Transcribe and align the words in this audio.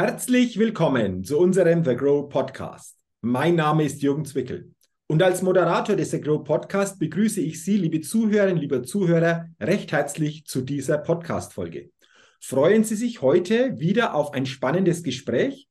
Herzlich 0.00 0.56
willkommen 0.60 1.24
zu 1.24 1.40
unserem 1.40 1.84
The 1.84 1.96
Grow 1.96 2.28
Podcast. 2.28 2.96
Mein 3.20 3.56
Name 3.56 3.82
ist 3.82 4.00
Jürgen 4.00 4.24
Zwickel 4.24 4.72
und 5.08 5.20
als 5.24 5.42
Moderator 5.42 5.96
des 5.96 6.12
The 6.12 6.20
Grow 6.20 6.44
Podcast 6.44 7.00
begrüße 7.00 7.40
ich 7.40 7.64
Sie, 7.64 7.76
liebe 7.78 8.00
Zuhörerinnen, 8.00 8.60
liebe 8.60 8.82
Zuhörer, 8.82 9.46
recht 9.58 9.90
herzlich 9.90 10.44
zu 10.44 10.60
dieser 10.60 10.98
Podcast-Folge. 10.98 11.90
Freuen 12.40 12.84
Sie 12.84 12.94
sich 12.94 13.22
heute 13.22 13.80
wieder 13.80 14.14
auf 14.14 14.34
ein 14.34 14.46
spannendes 14.46 15.02
Gespräch, 15.02 15.66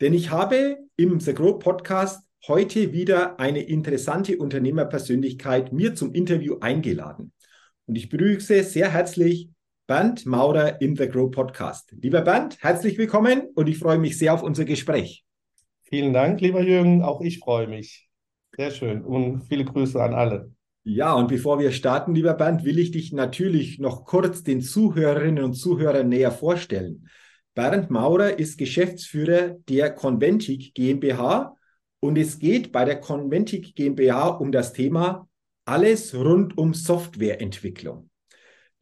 denn 0.00 0.14
ich 0.14 0.30
habe 0.30 0.76
im 0.94 1.18
The 1.18 1.34
Grow 1.34 1.58
Podcast 1.58 2.22
heute 2.46 2.92
wieder 2.92 3.40
eine 3.40 3.64
interessante 3.64 4.38
Unternehmerpersönlichkeit 4.38 5.72
mir 5.72 5.96
zum 5.96 6.14
Interview 6.14 6.58
eingeladen. 6.60 7.32
Und 7.86 7.96
ich 7.96 8.08
begrüße 8.08 8.62
sehr 8.62 8.92
herzlich 8.92 9.48
Bernd 9.92 10.24
Maurer 10.24 10.80
im 10.80 10.96
The 10.96 11.06
Grow 11.06 11.30
Podcast. 11.30 11.94
Lieber 12.00 12.22
Bernd, 12.22 12.56
herzlich 12.62 12.96
willkommen 12.96 13.48
und 13.54 13.68
ich 13.68 13.76
freue 13.76 13.98
mich 13.98 14.16
sehr 14.16 14.32
auf 14.32 14.42
unser 14.42 14.64
Gespräch. 14.64 15.22
Vielen 15.82 16.14
Dank, 16.14 16.40
lieber 16.40 16.62
Jürgen. 16.62 17.02
Auch 17.02 17.20
ich 17.20 17.40
freue 17.40 17.66
mich. 17.66 18.08
Sehr 18.56 18.70
schön 18.70 19.04
und 19.04 19.42
viele 19.42 19.66
Grüße 19.66 20.02
an 20.02 20.14
alle. 20.14 20.50
Ja, 20.82 21.12
und 21.12 21.28
bevor 21.28 21.58
wir 21.58 21.72
starten, 21.72 22.14
lieber 22.14 22.32
Bernd, 22.32 22.64
will 22.64 22.78
ich 22.78 22.92
dich 22.92 23.12
natürlich 23.12 23.80
noch 23.80 24.06
kurz 24.06 24.42
den 24.42 24.62
Zuhörerinnen 24.62 25.44
und 25.44 25.52
Zuhörern 25.52 26.08
näher 26.08 26.32
vorstellen. 26.32 27.06
Bernd 27.54 27.90
Maurer 27.90 28.38
ist 28.38 28.56
Geschäftsführer 28.56 29.56
der 29.68 29.90
Conventic 29.90 30.72
GmbH 30.72 31.54
und 32.00 32.16
es 32.16 32.38
geht 32.38 32.72
bei 32.72 32.86
der 32.86 32.98
Conventic 32.98 33.74
GmbH 33.74 34.28
um 34.28 34.52
das 34.52 34.72
Thema 34.72 35.28
alles 35.66 36.14
rund 36.14 36.56
um 36.56 36.72
Softwareentwicklung. 36.72 38.08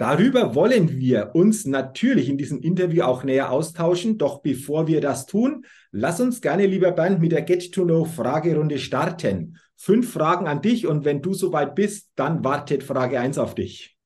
Darüber 0.01 0.55
wollen 0.55 0.99
wir 0.99 1.35
uns 1.35 1.67
natürlich 1.67 2.31
in 2.31 2.39
diesem 2.39 2.63
Interview 2.63 3.03
auch 3.03 3.23
näher 3.23 3.53
austauschen. 3.53 4.17
Doch 4.17 4.41
bevor 4.41 4.87
wir 4.87 5.03
das 5.03 5.27
tun, 5.27 5.67
lass 5.93 6.23
uns 6.23 6.41
gerne, 6.41 6.65
lieber 6.65 6.93
Bernd, 6.93 7.21
mit 7.21 7.33
der 7.33 7.43
Get-to-Know-Fragerunde 7.43 8.79
starten. 8.79 9.59
Fünf 9.77 10.11
Fragen 10.11 10.49
an 10.49 10.63
dich 10.63 10.87
und 10.87 11.05
wenn 11.05 11.21
du 11.21 11.35
soweit 11.35 11.75
bist, 11.75 12.13
dann 12.17 12.43
wartet 12.43 12.83
Frage 12.83 13.21
1 13.21 13.37
auf 13.37 13.55
dich. 13.55 13.99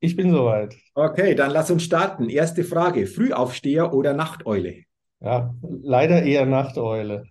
Ich 0.00 0.16
bin 0.16 0.30
soweit. 0.30 0.76
Okay, 0.92 1.34
dann 1.34 1.50
lass 1.50 1.70
uns 1.70 1.84
starten. 1.84 2.28
Erste 2.28 2.62
Frage: 2.62 3.06
Frühaufsteher 3.06 3.94
oder 3.94 4.12
Nachteule? 4.12 4.82
Ja, 5.20 5.54
leider 5.62 6.22
eher 6.22 6.44
Nachteule. 6.44 7.24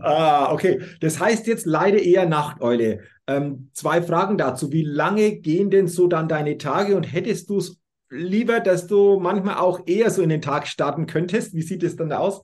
Ah, 0.00 0.52
okay. 0.52 0.80
Das 1.00 1.18
heißt 1.18 1.48
jetzt 1.48 1.66
leider 1.66 1.98
eher 1.98 2.26
Nachteule. 2.26 3.00
Ähm, 3.26 3.70
zwei 3.72 4.02
Fragen 4.02 4.36
dazu. 4.36 4.72
Wie 4.72 4.84
lange 4.84 5.36
gehen 5.36 5.70
denn 5.70 5.88
so 5.88 6.06
dann 6.06 6.28
deine 6.28 6.58
Tage 6.58 6.96
und 6.96 7.04
hättest 7.04 7.48
du 7.48 7.58
es 7.58 7.80
lieber, 8.10 8.60
dass 8.60 8.86
du 8.86 9.18
manchmal 9.18 9.56
auch 9.56 9.80
eher 9.86 10.10
so 10.10 10.22
in 10.22 10.28
den 10.28 10.42
Tag 10.42 10.66
starten 10.66 11.06
könntest? 11.06 11.54
Wie 11.54 11.62
sieht 11.62 11.82
es 11.82 11.96
dann 11.96 12.12
aus? 12.12 12.42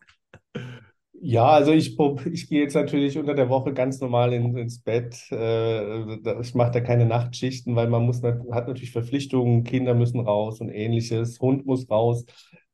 Ja, 1.22 1.48
also 1.48 1.72
ich, 1.72 1.98
ich 2.32 2.48
gehe 2.48 2.62
jetzt 2.62 2.74
natürlich 2.74 3.18
unter 3.18 3.34
der 3.34 3.50
Woche 3.50 3.74
ganz 3.74 4.00
normal 4.00 4.32
in, 4.32 4.56
ins 4.56 4.80
Bett. 4.80 5.16
Äh, 5.30 6.40
ich 6.40 6.54
mache 6.54 6.70
da 6.70 6.80
keine 6.80 7.04
Nachtschichten, 7.04 7.76
weil 7.76 7.88
man 7.88 8.06
muss, 8.06 8.22
hat 8.22 8.68
natürlich 8.68 8.92
Verpflichtungen, 8.92 9.62
Kinder 9.64 9.94
müssen 9.94 10.20
raus 10.20 10.62
und 10.62 10.70
ähnliches, 10.70 11.38
Hund 11.40 11.66
muss 11.66 11.90
raus. 11.90 12.24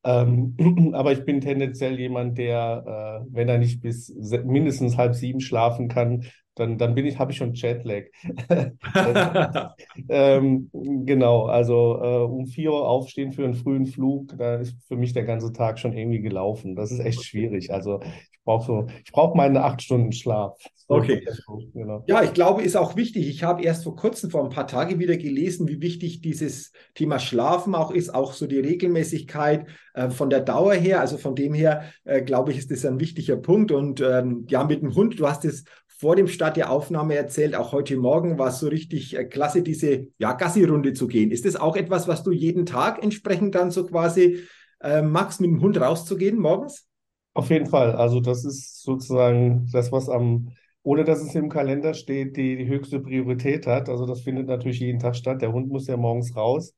Ähm, 0.04 0.54
aber 0.94 1.10
ich 1.10 1.24
bin 1.24 1.40
tendenziell 1.40 1.98
jemand, 1.98 2.38
der, 2.38 3.24
äh, 3.26 3.26
wenn 3.32 3.48
er 3.48 3.58
nicht 3.58 3.80
bis 3.80 4.14
mindestens 4.44 4.96
halb 4.96 5.16
sieben 5.16 5.40
schlafen 5.40 5.88
kann, 5.88 6.22
dann, 6.56 6.78
dann 6.78 6.94
bin 6.94 7.06
ich, 7.06 7.18
habe 7.18 7.32
ich 7.32 7.38
schon 7.38 7.54
Jetlag. 7.54 8.04
ähm, 10.08 10.70
genau, 10.72 11.44
also 11.46 12.00
äh, 12.02 12.24
um 12.24 12.46
vier 12.46 12.72
Uhr 12.72 12.88
aufstehen 12.88 13.32
für 13.32 13.44
einen 13.44 13.54
frühen 13.54 13.86
Flug, 13.86 14.36
da 14.36 14.56
ist 14.56 14.74
für 14.88 14.96
mich 14.96 15.12
der 15.12 15.24
ganze 15.24 15.52
Tag 15.52 15.78
schon 15.78 15.92
irgendwie 15.92 16.20
gelaufen. 16.20 16.74
Das 16.74 16.90
ist 16.90 17.00
echt 17.00 17.22
schwierig. 17.24 17.72
Also 17.72 18.00
ich 18.02 18.40
brauche 18.44 18.66
so, 18.66 18.86
ich 19.04 19.12
brauche 19.12 19.36
meine 19.36 19.64
acht 19.64 19.82
Stunden 19.82 20.12
Schlaf. 20.12 20.56
Okay. 20.88 21.26
Genau. 21.74 22.04
Ja, 22.06 22.22
ich 22.22 22.32
glaube, 22.32 22.62
ist 22.62 22.76
auch 22.76 22.94
wichtig. 22.94 23.28
Ich 23.28 23.42
habe 23.42 23.62
erst 23.62 23.82
vor 23.84 23.96
kurzem, 23.96 24.30
vor 24.30 24.44
ein 24.44 24.50
paar 24.50 24.68
Tagen 24.68 25.00
wieder 25.00 25.16
gelesen, 25.16 25.66
wie 25.66 25.82
wichtig 25.82 26.20
dieses 26.20 26.70
Thema 26.94 27.18
Schlafen 27.18 27.74
auch 27.74 27.90
ist, 27.90 28.14
auch 28.14 28.32
so 28.32 28.46
die 28.46 28.60
Regelmäßigkeit 28.60 29.66
äh, 29.94 30.10
von 30.10 30.30
der 30.30 30.40
Dauer 30.40 30.74
her. 30.74 31.00
Also 31.00 31.18
von 31.18 31.34
dem 31.34 31.54
her, 31.54 31.84
äh, 32.04 32.22
glaube 32.22 32.52
ich, 32.52 32.58
ist 32.58 32.70
das 32.70 32.86
ein 32.86 33.00
wichtiger 33.00 33.36
Punkt. 33.36 33.72
Und 33.72 34.00
ähm, 34.00 34.46
ja, 34.48 34.62
mit 34.62 34.80
dem 34.80 34.94
Hund, 34.94 35.18
du 35.18 35.26
hast 35.26 35.44
es 35.44 35.64
vor 35.98 36.16
dem 36.16 36.28
Start 36.28 36.56
der 36.56 36.70
Aufnahme 36.70 37.14
erzählt, 37.14 37.54
auch 37.54 37.72
heute 37.72 37.96
Morgen 37.96 38.38
war 38.38 38.48
es 38.48 38.58
so 38.58 38.68
richtig 38.68 39.16
äh, 39.16 39.24
klasse, 39.24 39.62
diese 39.62 40.08
ja, 40.18 40.32
Gassi-Runde 40.32 40.92
zu 40.92 41.06
gehen. 41.06 41.30
Ist 41.30 41.46
das 41.46 41.56
auch 41.56 41.76
etwas, 41.76 42.06
was 42.06 42.22
du 42.22 42.32
jeden 42.32 42.66
Tag 42.66 43.02
entsprechend 43.02 43.54
dann 43.54 43.70
so 43.70 43.86
quasi 43.86 44.40
äh, 44.80 45.00
magst, 45.02 45.40
mit 45.40 45.50
dem 45.50 45.60
Hund 45.60 45.80
rauszugehen 45.80 46.38
morgens? 46.38 46.86
Auf 47.32 47.50
jeden 47.50 47.66
Fall. 47.66 47.92
Also 47.92 48.20
das 48.20 48.44
ist 48.44 48.82
sozusagen 48.82 49.68
das, 49.72 49.90
was 49.90 50.08
am, 50.08 50.50
ohne 50.82 51.04
dass 51.04 51.22
es 51.22 51.34
im 51.34 51.48
Kalender 51.48 51.94
steht, 51.94 52.36
die, 52.36 52.56
die 52.56 52.66
höchste 52.66 53.00
Priorität 53.00 53.66
hat. 53.66 53.88
Also 53.88 54.06
das 54.06 54.20
findet 54.20 54.48
natürlich 54.48 54.80
jeden 54.80 55.00
Tag 55.00 55.16
statt. 55.16 55.40
Der 55.40 55.52
Hund 55.52 55.68
muss 55.68 55.86
ja 55.86 55.96
morgens 55.96 56.36
raus. 56.36 56.74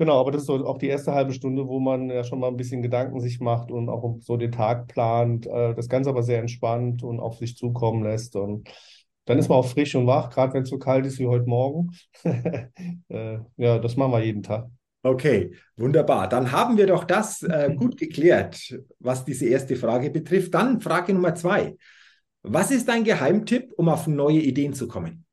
Genau, 0.00 0.18
aber 0.18 0.30
das 0.30 0.44
ist 0.44 0.46
so 0.46 0.66
auch 0.66 0.78
die 0.78 0.86
erste 0.86 1.12
halbe 1.12 1.34
Stunde, 1.34 1.68
wo 1.68 1.78
man 1.78 2.08
ja 2.08 2.24
schon 2.24 2.40
mal 2.40 2.48
ein 2.48 2.56
bisschen 2.56 2.80
Gedanken 2.80 3.20
sich 3.20 3.38
macht 3.38 3.70
und 3.70 3.90
auch 3.90 4.16
so 4.20 4.38
den 4.38 4.50
Tag 4.50 4.88
plant. 4.88 5.46
Äh, 5.46 5.74
das 5.74 5.90
Ganze 5.90 6.08
aber 6.08 6.22
sehr 6.22 6.38
entspannt 6.38 7.02
und 7.02 7.20
auf 7.20 7.36
sich 7.36 7.54
zukommen 7.54 8.02
lässt. 8.02 8.34
Und 8.34 8.70
dann 9.26 9.38
ist 9.38 9.50
man 9.50 9.58
auch 9.58 9.66
frisch 9.66 9.94
und 9.94 10.06
wach, 10.06 10.30
gerade 10.30 10.54
wenn 10.54 10.62
es 10.62 10.70
so 10.70 10.78
kalt 10.78 11.04
ist 11.04 11.18
wie 11.18 11.26
heute 11.26 11.44
Morgen. 11.46 11.90
Äh, 13.10 13.40
ja, 13.56 13.78
das 13.78 13.96
machen 13.96 14.12
wir 14.12 14.24
jeden 14.24 14.42
Tag. 14.42 14.68
Okay, 15.02 15.52
wunderbar. 15.76 16.28
Dann 16.28 16.50
haben 16.50 16.78
wir 16.78 16.86
doch 16.86 17.04
das 17.04 17.42
äh, 17.42 17.74
gut 17.76 17.98
geklärt, 17.98 18.74
was 19.00 19.26
diese 19.26 19.46
erste 19.48 19.76
Frage 19.76 20.10
betrifft. 20.10 20.54
Dann 20.54 20.80
Frage 20.80 21.12
Nummer 21.12 21.34
zwei. 21.34 21.76
Was 22.42 22.70
ist 22.70 22.88
dein 22.88 23.04
Geheimtipp, 23.04 23.72
um 23.76 23.90
auf 23.90 24.06
neue 24.06 24.40
Ideen 24.40 24.72
zu 24.72 24.88
kommen? 24.88 25.26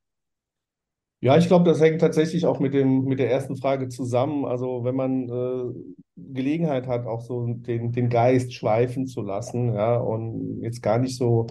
Ja, 1.19 1.35
ich 1.38 1.47
glaube, 1.47 1.66
das 1.66 1.81
hängt 1.81 2.00
tatsächlich 2.00 2.45
auch 2.45 2.59
mit 2.59 2.73
dem, 2.75 3.05
mit 3.05 3.17
der 3.19 3.31
ersten 3.31 3.55
Frage 3.57 3.89
zusammen. 3.89 4.45
Also 4.45 4.83
wenn 4.83 4.95
man 4.95 5.28
äh, 5.28 5.73
Gelegenheit 6.16 6.85
hat, 6.88 7.07
auch 7.07 7.22
so 7.22 7.47
den, 7.53 7.91
den 7.91 8.09
Geist 8.09 8.53
schweifen 8.53 9.07
zu 9.07 9.22
lassen, 9.23 9.73
ja, 9.73 9.97
und 9.97 10.61
jetzt 10.61 10.83
gar 10.83 11.00
nicht 11.00 11.17
so 11.17 11.47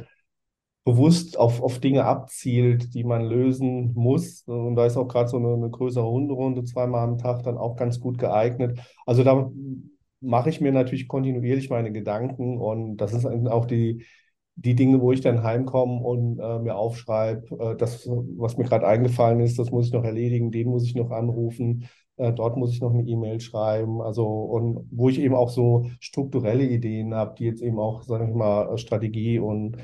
bewusst 0.84 1.38
auf, 1.38 1.62
auf 1.62 1.80
Dinge 1.80 2.04
abzielt, 2.04 2.94
die 2.94 3.04
man 3.04 3.24
lösen 3.26 3.92
muss. 3.94 4.42
Und 4.46 4.76
da 4.76 4.86
ist 4.86 4.96
auch 4.96 5.08
gerade 5.08 5.28
so 5.30 5.38
eine, 5.38 5.54
eine 5.54 5.70
größere 5.70 6.08
Hunderunde 6.10 6.64
zweimal 6.64 7.02
am 7.08 7.18
Tag 7.18 7.42
dann 7.44 7.58
auch 7.58 7.76
ganz 7.76 8.00
gut 8.00 8.18
geeignet. 8.18 8.78
Also 9.06 9.24
da 9.24 9.50
mache 10.20 10.50
ich 10.50 10.60
mir 10.60 10.72
natürlich 10.72 11.08
kontinuierlich 11.08 11.70
meine 11.70 11.92
Gedanken 11.92 12.58
und 12.58 12.98
das 12.98 13.12
ist 13.12 13.26
auch 13.26 13.66
die, 13.66 14.04
die 14.56 14.74
Dinge, 14.74 15.00
wo 15.00 15.12
ich 15.12 15.20
dann 15.20 15.42
heimkomme 15.42 16.00
und 16.00 16.38
äh, 16.38 16.58
mir 16.58 16.76
aufschreibe, 16.76 17.56
äh, 17.60 17.76
das, 17.76 18.08
was 18.08 18.56
mir 18.56 18.64
gerade 18.64 18.86
eingefallen 18.86 19.40
ist, 19.40 19.58
das 19.58 19.70
muss 19.70 19.86
ich 19.86 19.92
noch 19.92 20.04
erledigen, 20.04 20.50
den 20.50 20.68
muss 20.68 20.84
ich 20.84 20.94
noch 20.94 21.10
anrufen, 21.10 21.88
äh, 22.16 22.32
dort 22.32 22.56
muss 22.56 22.72
ich 22.72 22.80
noch 22.80 22.92
eine 22.92 23.02
E-Mail 23.02 23.40
schreiben. 23.40 24.00
Also, 24.00 24.26
und 24.26 24.88
wo 24.90 25.10
ich 25.10 25.20
eben 25.20 25.34
auch 25.34 25.50
so 25.50 25.90
strukturelle 26.00 26.64
Ideen 26.64 27.14
habe, 27.14 27.34
die 27.38 27.44
jetzt 27.44 27.62
eben 27.62 27.78
auch, 27.78 28.02
sage 28.02 28.26
ich 28.28 28.34
mal, 28.34 28.76
Strategie 28.78 29.38
und, 29.38 29.76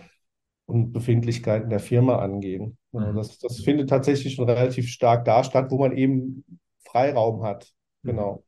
und 0.65 0.93
Befindlichkeiten 0.93 1.69
der 1.69 1.81
Firma 1.81 2.17
angehen. 2.17 2.79
Also 2.95 3.13
das, 3.13 3.39
das 3.39 3.61
findet 3.61 3.91
tatsächlich 3.91 4.35
schon 4.35 4.49
relativ 4.49 4.89
stark 4.89 5.25
da 5.25 5.45
statt, 5.45 5.71
wo 5.71 5.79
man 5.79 5.97
eben 5.97 6.45
Freiraum 6.87 7.43
hat. 7.43 7.73
Mhm. 8.03 8.11
Genau. 8.11 8.45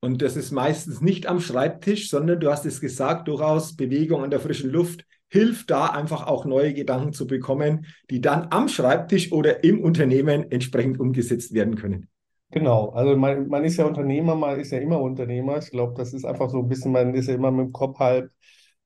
Und 0.00 0.22
das 0.22 0.36
ist 0.36 0.50
meistens 0.50 1.00
nicht 1.00 1.26
am 1.26 1.40
Schreibtisch, 1.40 2.08
sondern 2.08 2.40
du 2.40 2.50
hast 2.50 2.64
es 2.64 2.80
gesagt, 2.80 3.28
durchaus 3.28 3.76
Bewegung 3.76 4.22
an 4.22 4.30
der 4.30 4.40
frischen 4.40 4.70
Luft 4.70 5.04
hilft 5.30 5.70
da 5.70 5.86
einfach 5.86 6.26
auch 6.26 6.44
neue 6.44 6.74
Gedanken 6.74 7.12
zu 7.12 7.26
bekommen, 7.26 7.86
die 8.10 8.20
dann 8.20 8.48
am 8.50 8.68
Schreibtisch 8.68 9.32
oder 9.32 9.64
im 9.64 9.80
Unternehmen 9.80 10.50
entsprechend 10.50 11.00
umgesetzt 11.00 11.54
werden 11.54 11.76
können. 11.76 12.08
Genau, 12.50 12.90
also 12.90 13.16
man, 13.16 13.48
man 13.48 13.64
ist 13.64 13.76
ja 13.76 13.86
Unternehmer, 13.86 14.34
man 14.34 14.58
ist 14.58 14.72
ja 14.72 14.78
immer 14.78 15.00
Unternehmer. 15.00 15.58
Ich 15.58 15.70
glaube, 15.70 15.94
das 15.96 16.12
ist 16.12 16.24
einfach 16.24 16.50
so 16.50 16.58
ein 16.58 16.68
bisschen, 16.68 16.90
man 16.90 17.14
ist 17.14 17.28
ja 17.28 17.34
immer 17.34 17.52
mit 17.52 17.66
dem 17.66 17.72
Kopf 17.72 17.98
halb 18.00 18.30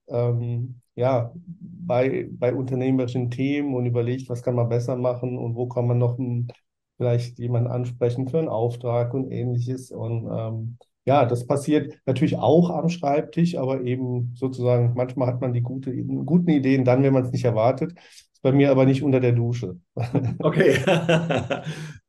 ähm, 0.08 0.80
ja, 0.94 1.32
bei, 1.34 2.28
bei 2.30 2.54
unternehmerischen 2.54 3.30
Themen 3.30 3.74
und 3.74 3.86
überlegt, 3.86 4.28
was 4.28 4.42
kann 4.42 4.54
man 4.54 4.68
besser 4.68 4.96
machen 4.96 5.38
und 5.38 5.56
wo 5.56 5.66
kann 5.66 5.86
man 5.86 5.98
noch 5.98 6.18
ein, 6.18 6.48
vielleicht 6.96 7.38
jemanden 7.38 7.70
ansprechen 7.70 8.28
für 8.28 8.38
einen 8.38 8.48
Auftrag 8.48 9.14
und 9.14 9.30
ähnliches. 9.30 9.90
Und 9.90 10.28
ähm, 10.30 10.78
ja, 11.06 11.26
das 11.26 11.46
passiert 11.46 11.98
natürlich 12.06 12.36
auch 12.36 12.70
am 12.70 12.88
Schreibtisch, 12.88 13.56
aber 13.56 13.82
eben 13.82 14.32
sozusagen, 14.34 14.94
manchmal 14.94 15.28
hat 15.28 15.40
man 15.40 15.52
die 15.52 15.60
gute, 15.60 15.94
guten 15.94 16.48
Ideen 16.48 16.84
dann, 16.84 17.02
wenn 17.02 17.12
man 17.12 17.24
es 17.24 17.32
nicht 17.32 17.44
erwartet. 17.44 17.92
Ist 18.32 18.42
bei 18.42 18.52
mir 18.52 18.70
aber 18.70 18.86
nicht 18.86 19.02
unter 19.02 19.20
der 19.20 19.32
Dusche. 19.32 19.78
Okay. 20.38 20.78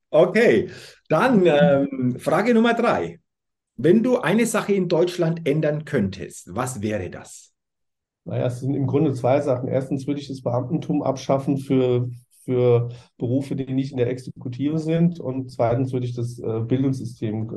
okay. 0.09 0.69
Dann 1.09 1.45
ähm, 1.45 2.15
Frage 2.19 2.53
Nummer 2.53 2.73
drei. 2.73 3.19
Wenn 3.77 4.03
du 4.03 4.19
eine 4.19 4.45
Sache 4.45 4.71
in 4.71 4.87
Deutschland 4.87 5.45
ändern 5.45 5.83
könntest, 5.83 6.55
was 6.55 6.81
wäre 6.81 7.09
das? 7.09 7.51
Naja, 8.23 8.47
es 8.47 8.61
sind 8.61 8.73
im 8.73 8.87
Grunde 8.87 9.13
zwei 9.13 9.41
Sachen. 9.41 9.67
Erstens 9.67 10.07
würde 10.07 10.21
ich 10.21 10.29
das 10.29 10.41
Beamtentum 10.41 11.03
abschaffen 11.03 11.57
für, 11.57 12.09
für 12.45 12.89
Berufe, 13.17 13.57
die 13.57 13.73
nicht 13.73 13.91
in 13.91 13.97
der 13.97 14.09
Exekutive 14.09 14.79
sind. 14.79 15.19
Und 15.19 15.51
zweitens 15.51 15.91
würde 15.91 16.05
ich 16.05 16.15
das 16.15 16.39
äh, 16.39 16.61
Bildungssystem 16.61 17.51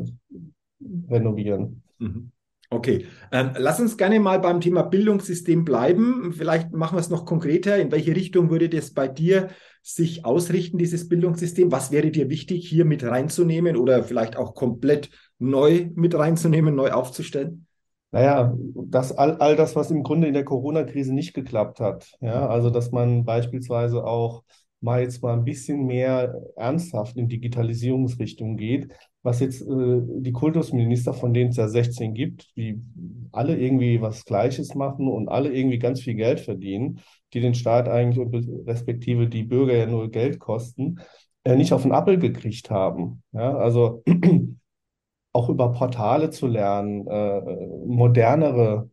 renovieren. 1.08 1.82
Mhm. 1.98 2.30
Okay, 2.70 3.06
ähm, 3.32 3.52
lass 3.56 3.80
uns 3.80 3.96
gerne 3.96 4.20
mal 4.20 4.40
beim 4.40 4.60
Thema 4.60 4.82
Bildungssystem 4.82 5.64
bleiben. 5.64 6.34
Vielleicht 6.34 6.70
machen 6.72 6.96
wir 6.96 7.00
es 7.00 7.08
noch 7.08 7.24
konkreter. 7.24 7.78
In 7.78 7.90
welche 7.90 8.14
Richtung 8.14 8.50
würde 8.50 8.68
das 8.68 8.92
bei 8.92 9.08
dir 9.08 9.48
sich 9.82 10.26
ausrichten, 10.26 10.76
dieses 10.76 11.08
Bildungssystem? 11.08 11.72
Was 11.72 11.92
wäre 11.92 12.10
dir 12.10 12.28
wichtig, 12.28 12.68
hier 12.68 12.84
mit 12.84 13.02
reinzunehmen 13.04 13.76
oder 13.76 14.02
vielleicht 14.02 14.36
auch 14.36 14.54
komplett 14.54 15.08
neu 15.38 15.88
mit 15.94 16.14
reinzunehmen, 16.14 16.74
neu 16.74 16.90
aufzustellen? 16.90 17.66
Naja, 18.10 18.54
das, 18.74 19.16
all, 19.16 19.36
all 19.36 19.56
das, 19.56 19.74
was 19.74 19.90
im 19.90 20.02
Grunde 20.02 20.28
in 20.28 20.34
der 20.34 20.44
Corona-Krise 20.44 21.14
nicht 21.14 21.32
geklappt 21.32 21.80
hat. 21.80 22.10
Ja, 22.20 22.48
also, 22.48 22.68
dass 22.68 22.90
man 22.90 23.24
beispielsweise 23.24 24.04
auch 24.04 24.42
mal 24.80 25.02
jetzt 25.02 25.22
mal 25.22 25.32
ein 25.34 25.44
bisschen 25.44 25.86
mehr 25.86 26.34
ernsthaft 26.56 27.16
in 27.16 27.28
Digitalisierungsrichtung 27.28 28.56
geht, 28.56 28.92
was 29.22 29.40
jetzt 29.40 29.62
äh, 29.62 30.00
die 30.00 30.32
Kultusminister, 30.32 31.12
von 31.12 31.34
denen 31.34 31.50
es 31.50 31.56
ja 31.56 31.68
16 31.68 32.14
gibt, 32.14 32.56
die 32.56 32.80
alle 33.32 33.58
irgendwie 33.58 34.00
was 34.00 34.24
Gleiches 34.24 34.74
machen 34.74 35.08
und 35.08 35.28
alle 35.28 35.52
irgendwie 35.52 35.78
ganz 35.78 36.00
viel 36.00 36.14
Geld 36.14 36.40
verdienen, 36.40 37.00
die 37.32 37.40
den 37.40 37.54
Staat 37.54 37.88
eigentlich 37.88 38.26
respektive 38.66 39.28
die 39.28 39.42
Bürger 39.42 39.76
ja 39.76 39.86
nur 39.86 40.10
Geld 40.10 40.38
kosten, 40.38 41.00
äh, 41.44 41.56
nicht 41.56 41.72
auf 41.72 41.82
den 41.82 41.92
Appel 41.92 42.18
gekriegt 42.18 42.70
haben. 42.70 43.22
Ja, 43.32 43.56
also 43.56 44.02
auch 45.32 45.48
über 45.48 45.72
Portale 45.72 46.30
zu 46.30 46.46
lernen, 46.46 47.06
äh, 47.06 47.40
modernere 47.86 48.90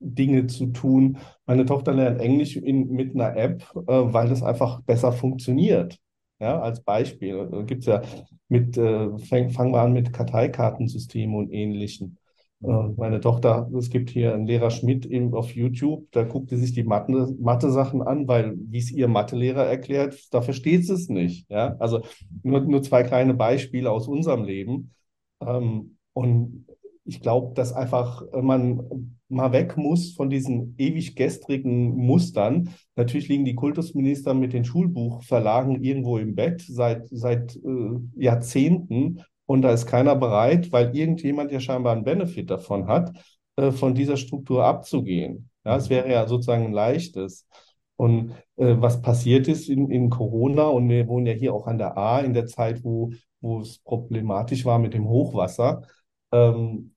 Dinge 0.00 0.46
zu 0.46 0.68
tun. 0.68 1.18
Meine 1.46 1.66
Tochter 1.66 1.92
lernt 1.92 2.20
Englisch 2.20 2.56
in, 2.56 2.88
mit 2.90 3.14
einer 3.14 3.36
App, 3.36 3.62
äh, 3.74 3.82
weil 3.86 4.28
das 4.28 4.42
einfach 4.42 4.80
besser 4.82 5.12
funktioniert. 5.12 5.98
Ja, 6.40 6.60
als 6.60 6.82
Beispiel. 6.82 7.48
Da 7.50 7.62
gibt 7.62 7.82
es 7.82 7.86
ja 7.86 8.02
mit, 8.48 8.76
äh, 8.78 9.18
fang, 9.18 9.50
fangen 9.50 9.72
wir 9.72 9.82
an 9.82 9.92
mit 9.92 10.12
Karteikartensystemen 10.12 11.36
und 11.36 11.52
ähnlichen. 11.52 12.18
Äh, 12.62 12.66
meine 12.96 13.20
Tochter, 13.20 13.70
es 13.76 13.90
gibt 13.90 14.10
hier 14.10 14.34
einen 14.34 14.46
Lehrer 14.46 14.70
Schmidt 14.70 15.04
im, 15.06 15.34
auf 15.34 15.54
YouTube, 15.54 16.06
da 16.12 16.24
guckt 16.24 16.50
sie 16.50 16.56
sich 16.56 16.72
die 16.72 16.82
Mathe-Sachen 16.84 18.02
an, 18.02 18.26
weil, 18.26 18.54
wie 18.56 18.78
es 18.78 18.90
ihr 18.90 19.08
Mathelehrer 19.08 19.66
erklärt, 19.66 20.18
da 20.32 20.40
versteht 20.40 20.86
sie 20.86 20.94
es 20.94 21.08
nicht. 21.08 21.50
Ja, 21.50 21.76
also 21.78 22.02
nur, 22.42 22.60
nur 22.60 22.82
zwei 22.82 23.02
kleine 23.02 23.34
Beispiele 23.34 23.90
aus 23.90 24.08
unserem 24.08 24.44
Leben. 24.44 24.94
Ähm, 25.40 25.96
und 26.14 26.66
ich 27.10 27.20
glaube, 27.20 27.54
dass 27.54 27.72
einfach 27.72 28.22
man 28.32 29.18
mal 29.28 29.52
weg 29.52 29.76
muss 29.76 30.12
von 30.12 30.30
diesen 30.30 30.76
ewig 30.78 31.16
gestrigen 31.16 31.96
Mustern. 31.96 32.70
Natürlich 32.94 33.28
liegen 33.28 33.44
die 33.44 33.56
Kultusminister 33.56 34.32
mit 34.32 34.52
den 34.52 34.64
Schulbuchverlagen 34.64 35.82
irgendwo 35.82 36.18
im 36.18 36.36
Bett 36.36 36.62
seit, 36.66 37.08
seit 37.10 37.56
äh, 37.56 37.98
Jahrzehnten 38.14 39.22
und 39.46 39.62
da 39.62 39.72
ist 39.72 39.86
keiner 39.86 40.14
bereit, 40.14 40.70
weil 40.70 40.96
irgendjemand 40.96 41.50
ja 41.50 41.58
scheinbar 41.58 41.94
einen 41.94 42.04
Benefit 42.04 42.48
davon 42.48 42.86
hat, 42.86 43.10
äh, 43.56 43.72
von 43.72 43.96
dieser 43.96 44.16
Struktur 44.16 44.64
abzugehen. 44.64 45.50
Ja, 45.64 45.76
es 45.76 45.90
wäre 45.90 46.08
ja 46.08 46.28
sozusagen 46.28 46.66
ein 46.66 46.72
leichtes. 46.72 47.48
Und 47.96 48.30
äh, 48.56 48.76
was 48.78 49.02
passiert 49.02 49.48
ist 49.48 49.68
in, 49.68 49.90
in 49.90 50.08
Corona, 50.08 50.68
und 50.68 50.88
wir 50.88 51.08
wohnen 51.08 51.26
ja 51.26 51.32
hier 51.32 51.52
auch 51.52 51.66
an 51.66 51.78
der 51.78 51.98
A, 51.98 52.20
in 52.20 52.34
der 52.34 52.46
Zeit, 52.46 52.84
wo, 52.84 53.10
wo 53.40 53.58
es 53.58 53.80
problematisch 53.80 54.64
war 54.64 54.78
mit 54.78 54.94
dem 54.94 55.08
Hochwasser, 55.08 55.82
ähm, 56.30 56.94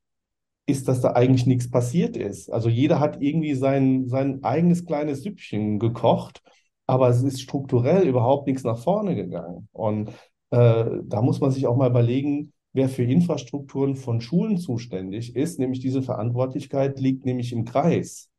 ist, 0.65 0.87
dass 0.87 1.01
da 1.01 1.11
eigentlich 1.11 1.45
nichts 1.45 1.69
passiert 1.69 2.15
ist. 2.15 2.51
Also 2.51 2.69
jeder 2.69 2.99
hat 2.99 3.21
irgendwie 3.21 3.53
sein, 3.55 4.07
sein 4.07 4.43
eigenes 4.43 4.85
kleines 4.85 5.23
Süppchen 5.23 5.79
gekocht, 5.79 6.41
aber 6.87 7.09
es 7.09 7.21
ist 7.23 7.41
strukturell 7.41 8.07
überhaupt 8.07 8.47
nichts 8.47 8.63
nach 8.63 8.77
vorne 8.77 9.15
gegangen. 9.15 9.67
Und 9.73 10.09
äh, 10.51 10.85
da 11.03 11.21
muss 11.21 11.41
man 11.41 11.51
sich 11.51 11.67
auch 11.67 11.75
mal 11.75 11.89
überlegen, 11.89 12.53
wer 12.73 12.89
für 12.89 13.03
Infrastrukturen 13.03 13.95
von 13.95 14.21
Schulen 14.21 14.57
zuständig 14.57 15.35
ist, 15.35 15.59
nämlich 15.59 15.79
diese 15.79 16.01
Verantwortlichkeit 16.01 16.99
liegt 16.99 17.25
nämlich 17.25 17.51
im 17.51 17.65
Kreis. 17.65 18.29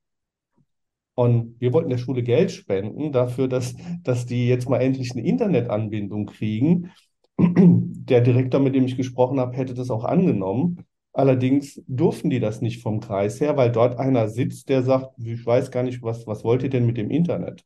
Und 1.14 1.60
wir 1.60 1.72
wollten 1.72 1.90
der 1.90 1.98
Schule 1.98 2.22
Geld 2.22 2.50
spenden 2.50 3.12
dafür, 3.12 3.46
dass, 3.46 3.74
dass 4.02 4.26
die 4.26 4.48
jetzt 4.48 4.68
mal 4.68 4.80
endlich 4.80 5.12
eine 5.12 5.24
Internetanbindung 5.24 6.26
kriegen. 6.26 6.90
Der 7.38 8.20
Direktor, 8.20 8.60
mit 8.60 8.74
dem 8.74 8.84
ich 8.84 8.96
gesprochen 8.96 9.38
habe, 9.38 9.56
hätte 9.56 9.74
das 9.74 9.90
auch 9.90 10.04
angenommen. 10.04 10.84
Allerdings 11.14 11.80
durften 11.86 12.28
die 12.28 12.40
das 12.40 12.60
nicht 12.60 12.82
vom 12.82 12.98
Kreis 12.98 13.40
her, 13.40 13.56
weil 13.56 13.70
dort 13.70 14.00
einer 14.00 14.28
sitzt, 14.28 14.68
der 14.68 14.82
sagt, 14.82 15.12
ich 15.18 15.46
weiß 15.46 15.70
gar 15.70 15.84
nicht, 15.84 16.02
was, 16.02 16.26
was 16.26 16.42
wollt 16.42 16.64
ihr 16.64 16.70
denn 16.70 16.86
mit 16.86 16.96
dem 16.96 17.08
Internet? 17.10 17.64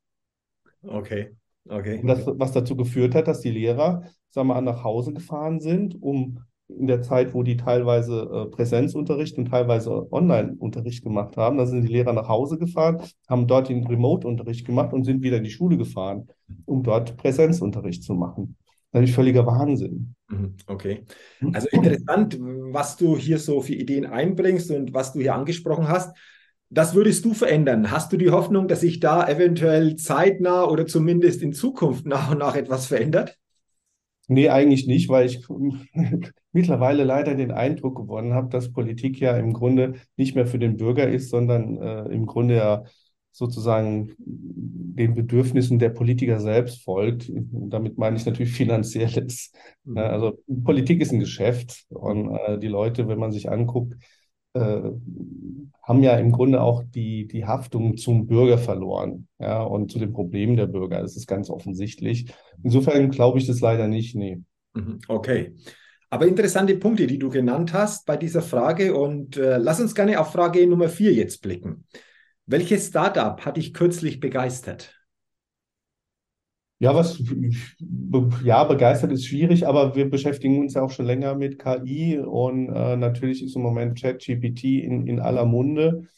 Okay, 0.83 1.31
okay. 1.67 1.99
Und 1.99 2.09
das, 2.09 2.27
was 2.27 2.53
dazu 2.53 2.77
geführt 2.77 3.15
hat, 3.15 3.27
dass 3.27 3.41
die 3.41 3.51
Lehrer, 3.51 4.03
sagen 4.29 4.49
wir 4.49 4.55
mal, 4.55 4.61
nach 4.61 4.85
Hause 4.85 5.15
gefahren 5.15 5.61
sind, 5.61 6.01
um 6.01 6.41
in 6.69 6.87
der 6.87 7.01
Zeit, 7.01 7.33
wo 7.33 7.43
die 7.43 7.57
teilweise 7.57 8.29
äh, 8.31 8.51
Präsenzunterricht 8.51 9.39
und 9.39 9.47
teilweise 9.47 10.13
Online-Unterricht 10.13 11.03
gemacht 11.03 11.39
haben, 11.39 11.57
da 11.57 11.65
sind 11.65 11.81
die 11.81 11.93
Lehrer 11.93 12.13
nach 12.13 12.29
Hause 12.29 12.59
gefahren, 12.59 13.01
haben 13.27 13.47
dort 13.47 13.71
den 13.71 13.87
Remote-Unterricht 13.87 14.67
gemacht 14.67 14.93
und 14.93 15.05
sind 15.05 15.23
wieder 15.23 15.39
in 15.39 15.45
die 15.45 15.51
Schule 15.51 15.79
gefahren, 15.79 16.29
um 16.67 16.83
dort 16.83 17.17
Präsenzunterricht 17.17 18.03
zu 18.03 18.13
machen 18.13 18.59
natürlich 18.93 19.15
völliger 19.15 19.47
Wahnsinn. 19.47 20.15
Mhm, 20.29 20.55
okay. 20.67 21.05
Also 21.53 21.69
interessant, 21.69 22.39
was 22.39 22.97
du 22.97 23.17
hier 23.17 23.39
so 23.39 23.61
für 23.61 23.75
Ideen 23.75 24.07
einbringst 24.07 24.71
und 24.71 24.95
was 24.95 25.13
du 25.13 25.21
hier 25.21 25.35
angesprochen 25.35 25.89
hast. 25.89 26.17
Das 26.71 26.95
würdest 26.95 27.25
du 27.25 27.33
verändern. 27.33 27.91
Hast 27.91 28.13
du 28.13 28.19
die 28.19 28.31
Hoffnung, 28.31 28.69
dass 28.69 28.83
sich 28.83 29.01
da 29.01 29.27
eventuell 29.27 29.97
zeitnah 29.97 30.65
oder 30.65 30.87
zumindest 30.87 31.43
in 31.43 31.55
Zukunft 31.55 32.05
nach 32.05 32.31
und 32.31 32.39
nach 32.39 32.57
etwas 32.57 32.87
verändert? 32.87 33.39
Nee, 34.27 34.51
eigentlich 34.51 34.87
nicht, 34.87 35.09
weil 35.09 35.27
ich 35.27 35.47
mittlerweile 36.53 37.05
leider 37.05 37.35
den 37.35 37.51
Eindruck 37.51 37.97
gewonnen 37.97 38.35
habe, 38.35 38.51
dass 38.51 38.73
Politik 38.73 39.19
ja 39.19 39.39
im 39.39 39.55
Grunde 39.55 39.95
nicht 40.17 40.35
mehr 40.35 40.47
für 40.47 40.59
den 40.59 40.77
Bürger 40.77 41.09
ist, 41.09 41.31
sondern 41.31 41.79
äh, 41.81 42.03
im 42.13 42.27
Grunde 42.27 42.57
ja 42.57 42.85
sozusagen 43.33 44.15
den 44.19 45.15
Bedürfnissen 45.15 45.79
der 45.79 45.91
Politiker 45.91 46.41
selbst 46.41 46.83
folgt. 46.83 47.31
Damit 47.33 47.99
meine 47.99 48.17
ich 48.17 48.27
natürlich 48.27 48.53
finanzielles. 48.53 49.53
Mhm. 49.85 49.99
Also 49.99 50.39
Politik 50.65 51.01
ist 51.01 51.13
ein 51.13 51.21
Geschäft 51.21 51.85
und 51.89 52.35
äh, 52.35 52.59
die 52.59 52.69
Leute, 52.69 53.07
wenn 53.09 53.19
man 53.19 53.33
sich 53.33 53.51
anguckt, 53.51 53.95
äh, 54.55 54.81
haben 55.83 56.03
ja 56.03 56.17
im 56.17 56.33
Grunde 56.33 56.61
auch 56.61 56.83
die, 56.83 57.27
die 57.27 57.47
Haftung 57.47 57.97
zum 57.97 58.27
Bürger 58.27 58.59
verloren 58.59 59.29
ja, 59.39 59.63
und 59.63 59.91
zu 59.91 59.99
den 59.99 60.13
Problemen 60.13 60.57
der 60.57 60.67
Bürger. 60.67 61.01
Das 61.01 61.17
ist 61.17 61.27
ganz 61.27 61.49
offensichtlich. 61.49 62.33
Insofern 62.63 63.11
glaube 63.11 63.39
ich 63.39 63.47
das 63.47 63.61
leider 63.61 63.89
nicht, 63.89 64.15
nee. 64.15 64.43
Mhm. 64.75 64.99
Okay. 65.09 65.55
Aber 66.11 66.27
interessante 66.27 66.75
Punkte, 66.77 67.07
die 67.07 67.19
du 67.19 67.29
genannt 67.29 67.73
hast 67.73 68.07
bei 68.07 68.17
dieser 68.17 68.43
Frage. 68.43 68.97
Und 68.97 69.37
äh, 69.37 69.59
lass 69.59 69.81
uns 69.81 69.95
gerne 69.95 70.19
auf 70.19 70.33
Frage 70.33 70.67
Nummer 70.67 70.89
vier 70.89 71.13
jetzt 71.13 71.43
blicken. 71.43 71.85
Welches 72.51 72.87
Startup 72.87 73.45
hat 73.45 73.59
dich 73.59 73.75
kürzlich 73.75 74.21
begeistert? 74.21 74.95
Ja, 76.79 76.95
was, 76.95 77.23
ja, 78.43 78.65
begeistert 78.65 79.13
ist 79.13 79.27
schwierig, 79.27 79.67
aber 79.67 79.95
wir 79.95 80.09
beschäftigen 80.09 80.61
uns 80.61 80.73
ja 80.73 80.81
auch 80.81 80.91
schon 80.91 81.05
länger 81.05 81.35
mit 81.35 81.59
KI 81.59 82.19
und 82.19 82.71
äh, 82.71 82.97
natürlich 82.97 83.45
ist 83.45 83.55
im 83.55 83.61
Moment 83.61 84.01
ChatGPT 84.01 84.65
in, 84.65 85.07
in 85.07 85.21
aller 85.21 85.45
Munde. 85.45 86.09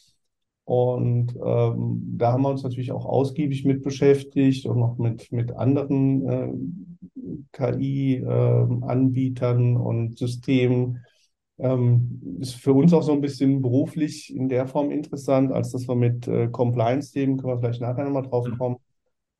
Und 0.63 1.35
ähm, 1.35 2.15
da 2.17 2.31
haben 2.31 2.43
wir 2.43 2.49
uns 2.49 2.63
natürlich 2.63 2.93
auch 2.93 3.05
ausgiebig 3.05 3.65
mit 3.65 3.83
beschäftigt 3.83 4.65
und 4.67 4.79
noch 4.79 4.97
mit, 4.99 5.33
mit 5.33 5.51
anderen 5.51 6.29
äh, 6.29 6.47
KI-Anbietern 7.51 9.75
äh, 9.75 9.77
und 9.77 10.17
Systemen. 10.17 11.03
Ähm, 11.61 12.39
ist 12.39 12.55
für 12.55 12.73
uns 12.73 12.91
auch 12.91 13.03
so 13.03 13.11
ein 13.11 13.21
bisschen 13.21 13.61
beruflich 13.61 14.35
in 14.35 14.49
der 14.49 14.67
Form 14.67 14.89
interessant, 14.89 15.51
als 15.51 15.71
dass 15.71 15.87
wir 15.87 15.95
mit 15.95 16.27
äh, 16.27 16.47
Compliance-Themen, 16.47 17.37
können 17.37 17.53
wir 17.53 17.59
vielleicht 17.59 17.81
nachher 17.81 18.03
nochmal 18.03 18.23
drauf 18.23 18.47
mhm. 18.47 18.57
kommen, 18.57 18.75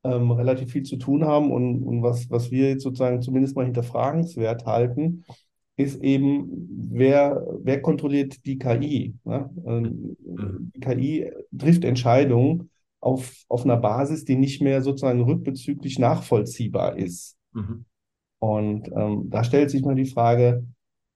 ähm, 0.04 0.30
relativ 0.30 0.70
viel 0.70 0.84
zu 0.84 0.96
tun 0.96 1.24
haben. 1.24 1.50
Und, 1.50 1.82
und 1.82 2.02
was, 2.02 2.30
was 2.30 2.50
wir 2.52 2.68
jetzt 2.68 2.84
sozusagen 2.84 3.22
zumindest 3.22 3.56
mal 3.56 3.64
hinterfragenswert 3.64 4.66
halten, 4.66 5.24
ist 5.76 6.00
eben, 6.02 6.68
wer, 6.92 7.44
wer 7.62 7.82
kontrolliert 7.82 8.44
die 8.46 8.58
KI? 8.58 9.14
Ne? 9.24 9.50
Ähm, 9.66 10.16
mhm. 10.24 10.72
die 10.76 10.80
KI 10.80 11.32
trifft 11.58 11.84
Entscheidungen 11.84 12.70
auf, 13.00 13.34
auf 13.48 13.64
einer 13.64 13.78
Basis, 13.78 14.24
die 14.24 14.36
nicht 14.36 14.62
mehr 14.62 14.82
sozusagen 14.82 15.22
rückbezüglich 15.22 15.98
nachvollziehbar 15.98 16.96
ist. 16.96 17.36
Mhm. 17.52 17.84
Und 18.38 18.90
ähm, 18.94 19.28
da 19.28 19.44
stellt 19.44 19.70
sich 19.70 19.82
mal 19.82 19.94
die 19.94 20.06
Frage, 20.06 20.64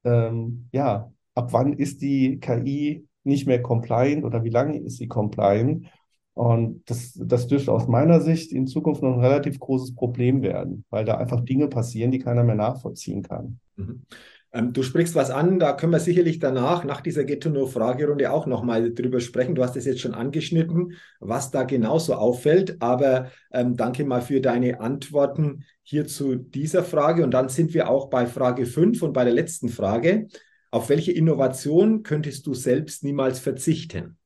ähm, 0.06 0.68
ja, 0.72 1.12
ab 1.34 1.52
wann 1.52 1.74
ist 1.74 2.00
die 2.00 2.38
KI 2.40 3.06
nicht 3.24 3.46
mehr 3.46 3.62
compliant 3.62 4.24
oder 4.24 4.44
wie 4.44 4.50
lange 4.50 4.78
ist 4.78 4.96
sie 4.96 5.08
compliant? 5.08 5.86
Und 6.34 6.82
das, 6.90 7.18
das 7.20 7.46
dürfte 7.46 7.72
aus 7.72 7.88
meiner 7.88 8.20
Sicht 8.20 8.52
in 8.52 8.66
Zukunft 8.66 9.02
noch 9.02 9.14
ein 9.14 9.24
relativ 9.24 9.58
großes 9.58 9.94
Problem 9.94 10.42
werden, 10.42 10.84
weil 10.90 11.04
da 11.04 11.16
einfach 11.16 11.40
Dinge 11.40 11.68
passieren, 11.68 12.10
die 12.10 12.18
keiner 12.18 12.44
mehr 12.44 12.54
nachvollziehen 12.54 13.22
kann. 13.22 13.58
Mhm. 13.76 14.02
Ähm, 14.56 14.72
du 14.72 14.82
sprichst 14.82 15.14
was 15.14 15.30
an, 15.30 15.58
da 15.58 15.74
können 15.74 15.92
wir 15.92 16.00
sicherlich 16.00 16.38
danach, 16.38 16.82
nach 16.82 17.02
dieser 17.02 17.24
Ghetto-No-Fragerunde 17.24 18.30
auch 18.32 18.46
nochmal 18.46 18.92
drüber 18.94 19.20
sprechen. 19.20 19.54
Du 19.54 19.62
hast 19.62 19.76
es 19.76 19.84
jetzt 19.84 20.00
schon 20.00 20.14
angeschnitten, 20.14 20.94
was 21.20 21.50
da 21.50 21.64
genauso 21.64 22.14
auffällt. 22.14 22.80
Aber 22.80 23.30
ähm, 23.52 23.76
danke 23.76 24.04
mal 24.06 24.22
für 24.22 24.40
deine 24.40 24.80
Antworten 24.80 25.64
hier 25.82 26.06
zu 26.06 26.36
dieser 26.36 26.84
Frage. 26.84 27.22
Und 27.22 27.32
dann 27.32 27.50
sind 27.50 27.74
wir 27.74 27.90
auch 27.90 28.08
bei 28.08 28.26
Frage 28.26 28.64
5 28.64 29.02
und 29.02 29.12
bei 29.12 29.24
der 29.24 29.34
letzten 29.34 29.68
Frage. 29.68 30.28
auf 30.70 30.88
welche 30.88 31.12
Innovation 31.12 32.02
könntest 32.02 32.46
du 32.46 32.52
selbst 32.52 33.04
niemals 33.04 33.38
verzichten? 33.38 34.18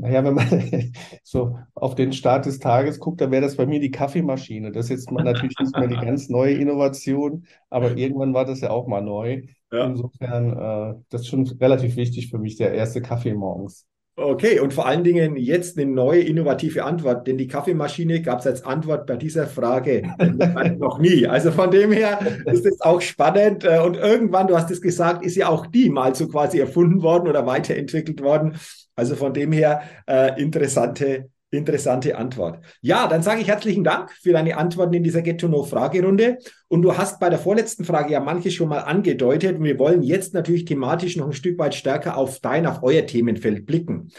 Naja, 0.00 0.24
wenn 0.24 0.34
man 0.34 0.92
so 1.22 1.58
auf 1.74 1.94
den 1.94 2.12
Start 2.12 2.46
des 2.46 2.58
Tages 2.58 2.98
guckt, 3.00 3.20
dann 3.20 3.30
wäre 3.30 3.42
das 3.42 3.56
bei 3.56 3.66
mir 3.66 3.80
die 3.80 3.90
Kaffeemaschine. 3.90 4.72
Das 4.72 4.86
ist 4.86 4.90
jetzt 4.90 5.10
natürlich 5.10 5.56
nicht 5.58 5.76
mehr 5.76 5.88
die 5.88 5.96
ganz 5.96 6.30
neue 6.30 6.54
Innovation, 6.54 7.46
aber 7.68 7.96
irgendwann 7.96 8.32
war 8.32 8.46
das 8.46 8.60
ja 8.60 8.70
auch 8.70 8.86
mal 8.86 9.02
neu. 9.02 9.42
Ja. 9.70 9.84
Insofern, 9.86 10.52
äh, 10.56 11.00
das 11.10 11.22
ist 11.22 11.28
schon 11.28 11.46
relativ 11.46 11.96
wichtig 11.96 12.30
für 12.30 12.38
mich, 12.38 12.56
der 12.56 12.72
erste 12.72 13.02
Kaffee 13.02 13.34
morgens. 13.34 13.86
Okay, 14.20 14.60
und 14.60 14.74
vor 14.74 14.86
allen 14.86 15.02
Dingen 15.02 15.36
jetzt 15.36 15.78
eine 15.78 15.90
neue 15.90 16.20
innovative 16.20 16.84
Antwort, 16.84 17.26
denn 17.26 17.38
die 17.38 17.46
Kaffeemaschine 17.48 18.20
gab 18.20 18.40
es 18.40 18.46
als 18.46 18.64
Antwort 18.64 19.06
bei 19.06 19.16
dieser 19.16 19.46
Frage 19.46 20.02
noch 20.78 20.98
nie. 20.98 21.26
Also 21.26 21.50
von 21.50 21.70
dem 21.70 21.90
her 21.90 22.18
ist 22.44 22.66
es 22.66 22.80
auch 22.82 23.00
spannend. 23.00 23.64
Äh, 23.64 23.78
und 23.78 23.96
irgendwann, 23.96 24.46
du 24.46 24.56
hast 24.56 24.70
es 24.70 24.82
gesagt, 24.82 25.24
ist 25.24 25.36
ja 25.36 25.48
auch 25.48 25.66
die 25.66 25.88
mal 25.88 26.14
so 26.14 26.28
quasi 26.28 26.58
erfunden 26.58 27.02
worden 27.02 27.28
oder 27.28 27.46
weiterentwickelt 27.46 28.22
worden. 28.22 28.56
Also 28.94 29.16
von 29.16 29.32
dem 29.32 29.52
her 29.52 29.82
äh, 30.06 30.40
interessante 30.40 31.30
Interessante 31.52 32.16
Antwort. 32.16 32.64
Ja, 32.80 33.08
dann 33.08 33.22
sage 33.22 33.40
ich 33.40 33.48
herzlichen 33.48 33.82
Dank 33.82 34.12
für 34.12 34.32
deine 34.32 34.56
Antworten 34.56 34.94
in 34.94 35.02
dieser 35.02 35.20
Get-to-Know-Fragerunde. 35.20 36.38
Und 36.68 36.82
du 36.82 36.96
hast 36.96 37.18
bei 37.18 37.28
der 37.28 37.40
vorletzten 37.40 37.84
Frage 37.84 38.12
ja 38.12 38.20
manches 38.20 38.54
schon 38.54 38.68
mal 38.68 38.80
angedeutet. 38.80 39.58
Und 39.58 39.64
wir 39.64 39.78
wollen 39.80 40.02
jetzt 40.02 40.32
natürlich 40.32 40.64
thematisch 40.64 41.16
noch 41.16 41.26
ein 41.26 41.32
Stück 41.32 41.58
weit 41.58 41.74
stärker 41.74 42.16
auf 42.16 42.38
dein, 42.38 42.66
auf 42.66 42.84
euer 42.84 43.04
Themenfeld 43.04 43.66
blicken. 43.66 44.12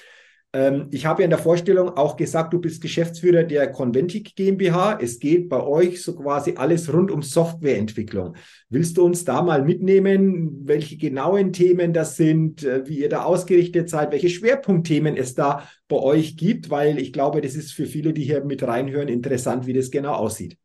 Ähm, 0.53 0.87
ich 0.91 1.05
habe 1.05 1.21
ja 1.21 1.25
in 1.25 1.29
der 1.29 1.39
Vorstellung 1.39 1.89
auch 1.89 2.17
gesagt, 2.17 2.53
du 2.53 2.59
bist 2.59 2.81
Geschäftsführer 2.81 3.43
der 3.43 3.71
Conventic 3.71 4.35
GmbH. 4.35 4.99
Es 5.01 5.19
geht 5.19 5.47
bei 5.47 5.61
euch 5.63 6.01
so 6.01 6.15
quasi 6.15 6.55
alles 6.57 6.91
rund 6.91 7.09
um 7.09 7.21
Softwareentwicklung. 7.21 8.35
Willst 8.69 8.97
du 8.97 9.05
uns 9.05 9.23
da 9.23 9.41
mal 9.41 9.63
mitnehmen, 9.63 10.61
welche 10.65 10.97
genauen 10.97 11.53
Themen 11.53 11.93
das 11.93 12.17
sind, 12.17 12.63
äh, 12.63 12.85
wie 12.87 12.99
ihr 12.99 13.09
da 13.09 13.23
ausgerichtet 13.23 13.89
seid, 13.89 14.11
welche 14.11 14.29
Schwerpunktthemen 14.29 15.15
es 15.15 15.35
da 15.35 15.67
bei 15.87 15.97
euch 15.97 16.35
gibt? 16.35 16.69
Weil 16.69 16.99
ich 16.99 17.13
glaube, 17.13 17.39
das 17.41 17.55
ist 17.55 17.71
für 17.71 17.85
viele, 17.85 18.11
die 18.13 18.23
hier 18.23 18.43
mit 18.43 18.63
reinhören, 18.63 19.07
interessant, 19.07 19.65
wie 19.67 19.73
das 19.73 19.89
genau 19.89 20.13
aussieht. 20.13 20.57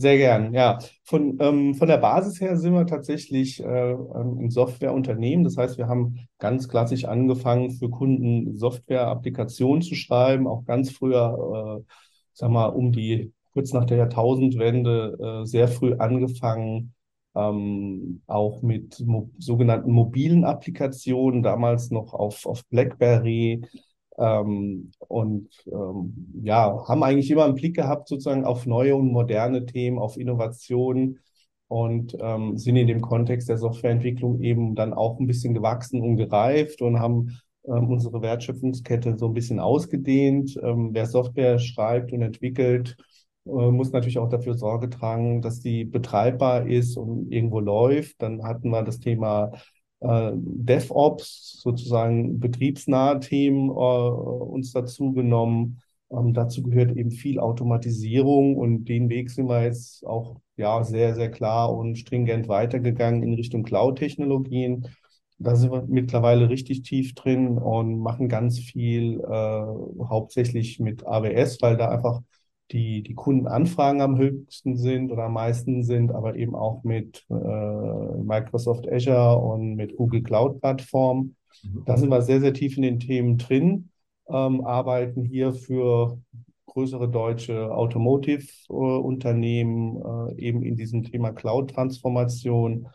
Sehr 0.00 0.16
gern, 0.16 0.54
ja. 0.54 0.78
Von, 1.02 1.38
ähm, 1.40 1.74
von 1.74 1.88
der 1.88 1.96
Basis 1.98 2.40
her 2.40 2.56
sind 2.56 2.72
wir 2.72 2.86
tatsächlich 2.86 3.58
äh, 3.60 3.94
ein 3.94 4.48
Softwareunternehmen. 4.48 5.42
Das 5.42 5.56
heißt, 5.56 5.76
wir 5.76 5.88
haben 5.88 6.20
ganz 6.38 6.68
klassisch 6.68 7.04
angefangen, 7.04 7.72
für 7.72 7.90
Kunden 7.90 8.56
Software-Applikationen 8.56 9.82
zu 9.82 9.96
schreiben, 9.96 10.46
auch 10.46 10.64
ganz 10.64 10.92
früher, 10.92 11.80
äh, 11.80 11.92
sag 12.32 12.50
mal, 12.50 12.66
um 12.66 12.92
die, 12.92 13.32
kurz 13.54 13.72
nach 13.72 13.86
der 13.86 13.96
Jahrtausendwende, 13.96 15.42
äh, 15.42 15.46
sehr 15.46 15.66
früh 15.66 15.94
angefangen, 15.94 16.94
ähm, 17.34 18.22
auch 18.28 18.62
mit 18.62 19.00
mo 19.04 19.30
sogenannten 19.38 19.90
mobilen 19.90 20.44
Applikationen, 20.44 21.42
damals 21.42 21.90
noch 21.90 22.14
auf, 22.14 22.46
auf 22.46 22.64
BlackBerry, 22.66 23.62
ähm, 24.18 24.90
und 24.98 25.48
ähm, 25.66 26.42
ja, 26.42 26.84
haben 26.88 27.02
eigentlich 27.02 27.30
immer 27.30 27.44
einen 27.44 27.54
Blick 27.54 27.76
gehabt 27.76 28.08
sozusagen 28.08 28.44
auf 28.44 28.66
neue 28.66 28.96
und 28.96 29.12
moderne 29.12 29.66
Themen, 29.66 29.98
auf 29.98 30.16
Innovationen 30.16 31.20
und 31.68 32.16
ähm, 32.20 32.56
sind 32.56 32.76
in 32.76 32.86
dem 32.88 33.00
Kontext 33.00 33.48
der 33.48 33.58
Softwareentwicklung 33.58 34.40
eben 34.40 34.74
dann 34.74 34.92
auch 34.94 35.18
ein 35.20 35.26
bisschen 35.26 35.54
gewachsen 35.54 36.00
und 36.02 36.16
gereift 36.16 36.82
und 36.82 36.98
haben 36.98 37.38
ähm, 37.66 37.90
unsere 37.90 38.22
Wertschöpfungskette 38.22 39.16
so 39.18 39.26
ein 39.26 39.34
bisschen 39.34 39.60
ausgedehnt. 39.60 40.58
Ähm, 40.62 40.90
wer 40.92 41.06
Software 41.06 41.58
schreibt 41.58 42.12
und 42.12 42.22
entwickelt, 42.22 42.96
äh, 43.46 43.50
muss 43.70 43.92
natürlich 43.92 44.18
auch 44.18 44.28
dafür 44.28 44.54
Sorge 44.54 44.90
tragen, 44.90 45.42
dass 45.42 45.60
die 45.60 45.84
betreibbar 45.84 46.66
ist 46.66 46.96
und 46.96 47.30
irgendwo 47.30 47.60
läuft. 47.60 48.22
Dann 48.22 48.42
hatten 48.44 48.70
wir 48.70 48.82
das 48.82 48.98
Thema 49.00 49.52
äh, 50.00 50.32
DevOps, 50.34 51.60
sozusagen 51.62 52.40
betriebsnahe 52.40 53.20
Themen 53.20 53.70
äh, 53.70 53.72
uns 53.72 54.72
dazu 54.72 55.12
genommen. 55.12 55.80
Ähm, 56.10 56.32
dazu 56.34 56.62
gehört 56.62 56.96
eben 56.96 57.10
viel 57.10 57.38
Automatisierung 57.38 58.56
und 58.56 58.84
den 58.86 59.08
Weg 59.08 59.30
sind 59.30 59.48
wir 59.48 59.62
jetzt 59.62 60.06
auch 60.06 60.40
ja 60.56 60.82
sehr, 60.84 61.14
sehr 61.14 61.30
klar 61.30 61.74
und 61.74 61.96
stringent 61.96 62.48
weitergegangen 62.48 63.22
in 63.22 63.34
Richtung 63.34 63.62
Cloud-Technologien. 63.62 64.88
Da 65.38 65.54
sind 65.54 65.70
wir 65.70 65.84
mittlerweile 65.86 66.48
richtig 66.48 66.82
tief 66.82 67.14
drin 67.14 67.58
und 67.58 68.00
machen 68.00 68.28
ganz 68.28 68.58
viel, 68.58 69.20
äh, 69.20 70.04
hauptsächlich 70.04 70.80
mit 70.80 71.06
AWS, 71.06 71.58
weil 71.60 71.76
da 71.76 71.90
einfach 71.90 72.22
die, 72.70 73.02
die 73.02 73.14
Kundenanfragen 73.14 74.00
am 74.00 74.16
höchsten 74.18 74.76
sind 74.76 75.10
oder 75.10 75.24
am 75.24 75.32
meisten 75.34 75.82
sind, 75.82 76.12
aber 76.12 76.36
eben 76.36 76.54
auch 76.54 76.84
mit 76.84 77.26
äh, 77.30 77.34
Microsoft 77.34 78.88
Azure 78.90 79.38
und 79.38 79.74
mit 79.74 79.96
Google 79.96 80.22
Cloud 80.22 80.60
Plattform. 80.60 81.34
Mhm. 81.62 81.82
Da 81.86 81.96
sind 81.96 82.10
wir 82.10 82.22
sehr, 82.22 82.40
sehr 82.40 82.52
tief 82.52 82.76
in 82.76 82.82
den 82.82 83.00
Themen 83.00 83.38
drin, 83.38 83.90
ähm, 84.28 84.64
arbeiten 84.64 85.24
hier 85.24 85.52
für 85.54 86.18
größere 86.66 87.08
deutsche 87.08 87.74
Automotive-Unternehmen 87.74 89.96
äh, 89.96 90.34
eben 90.40 90.62
in 90.62 90.76
diesem 90.76 91.02
Thema 91.02 91.32
Cloud-Transformation, 91.32 92.86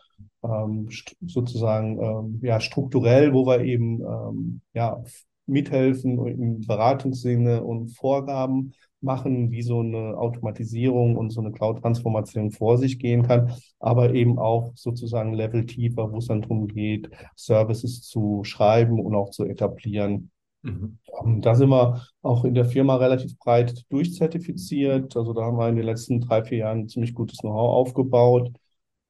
ähm, 0.42 0.88
sozusagen 1.26 2.00
ähm, 2.00 2.40
ja, 2.42 2.60
strukturell, 2.60 3.34
wo 3.34 3.46
wir 3.46 3.60
eben 3.60 4.00
ähm, 4.00 4.62
ja, 4.72 5.02
mithelfen 5.46 6.26
im 6.26 6.60
Beratungssinne 6.60 7.62
und 7.62 7.88
Vorgaben 7.88 8.72
machen, 9.04 9.50
wie 9.50 9.62
so 9.62 9.80
eine 9.80 10.16
Automatisierung 10.16 11.16
und 11.16 11.30
so 11.30 11.40
eine 11.40 11.52
Cloud-Transformation 11.52 12.50
vor 12.50 12.78
sich 12.78 12.98
gehen 12.98 13.22
kann, 13.22 13.52
aber 13.78 14.14
eben 14.14 14.38
auch 14.38 14.72
sozusagen 14.74 15.34
Level 15.34 15.66
tiefer, 15.66 16.10
wo 16.12 16.18
es 16.18 16.26
dann 16.26 16.42
darum 16.42 16.66
geht, 16.66 17.10
Services 17.36 18.02
zu 18.02 18.42
schreiben 18.44 19.00
und 19.00 19.14
auch 19.14 19.30
zu 19.30 19.44
etablieren. 19.44 20.30
Mhm. 20.62 20.98
Ähm, 21.24 21.40
da 21.42 21.54
sind 21.54 21.68
wir 21.68 22.02
auch 22.22 22.44
in 22.44 22.54
der 22.54 22.64
Firma 22.64 22.96
relativ 22.96 23.38
breit 23.38 23.84
durchzertifiziert. 23.90 25.16
Also 25.16 25.32
da 25.32 25.42
haben 25.42 25.58
wir 25.58 25.68
in 25.68 25.76
den 25.76 25.86
letzten 25.86 26.20
drei, 26.20 26.42
vier 26.42 26.58
Jahren 26.58 26.88
ziemlich 26.88 27.14
gutes 27.14 27.38
Know-how 27.38 27.70
aufgebaut. 27.74 28.50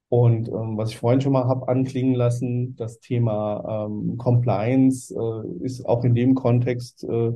Und 0.09 0.49
ähm, 0.49 0.77
was 0.77 0.91
ich 0.91 0.97
vorhin 0.97 1.21
schon 1.21 1.33
mal 1.33 1.45
habe 1.45 1.67
anklingen 1.67 2.13
lassen, 2.13 2.75
das 2.75 2.99
Thema 2.99 3.87
ähm, 3.87 4.17
Compliance 4.17 5.13
äh, 5.13 5.65
ist 5.65 5.85
auch 5.85 6.03
in 6.03 6.13
dem 6.13 6.35
Kontext 6.35 7.03
äh, 7.03 7.33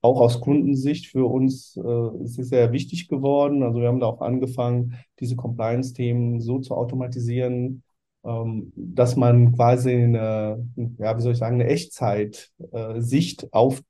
auch 0.00 0.20
aus 0.20 0.40
Kundensicht 0.40 1.06
für 1.08 1.26
uns 1.26 1.76
äh, 1.76 2.22
ist 2.22 2.38
es 2.38 2.48
sehr 2.48 2.72
wichtig 2.72 3.08
geworden. 3.08 3.62
Also 3.62 3.80
wir 3.80 3.88
haben 3.88 4.00
da 4.00 4.06
auch 4.06 4.20
angefangen, 4.20 4.94
diese 5.18 5.36
Compliance-Themen 5.36 6.40
so 6.40 6.60
zu 6.60 6.74
automatisieren, 6.74 7.82
ähm, 8.24 8.72
dass 8.76 9.16
man 9.16 9.54
quasi 9.54 9.90
eine, 9.90 10.68
ja, 10.98 11.16
wie 11.16 11.22
soll 11.22 11.32
ich 11.32 11.38
sagen, 11.38 11.60
eine 11.60 11.68
Echtzeit-Sicht 11.68 13.42
äh, 13.44 13.48
auf 13.50 13.82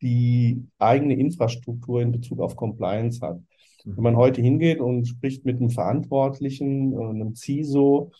die 0.00 0.64
eigene 0.78 1.14
Infrastruktur 1.14 2.02
in 2.02 2.12
Bezug 2.12 2.40
auf 2.40 2.56
Compliance 2.56 3.20
hat. 3.24 3.40
Wenn 3.84 4.02
man 4.02 4.16
heute 4.16 4.40
hingeht 4.40 4.80
und 4.80 5.06
spricht 5.06 5.44
mit 5.44 5.58
einem 5.58 5.70
Verantwortlichen, 5.70 6.92
äh, 6.92 7.04
einem 7.04 7.34
CISO, 7.34 8.12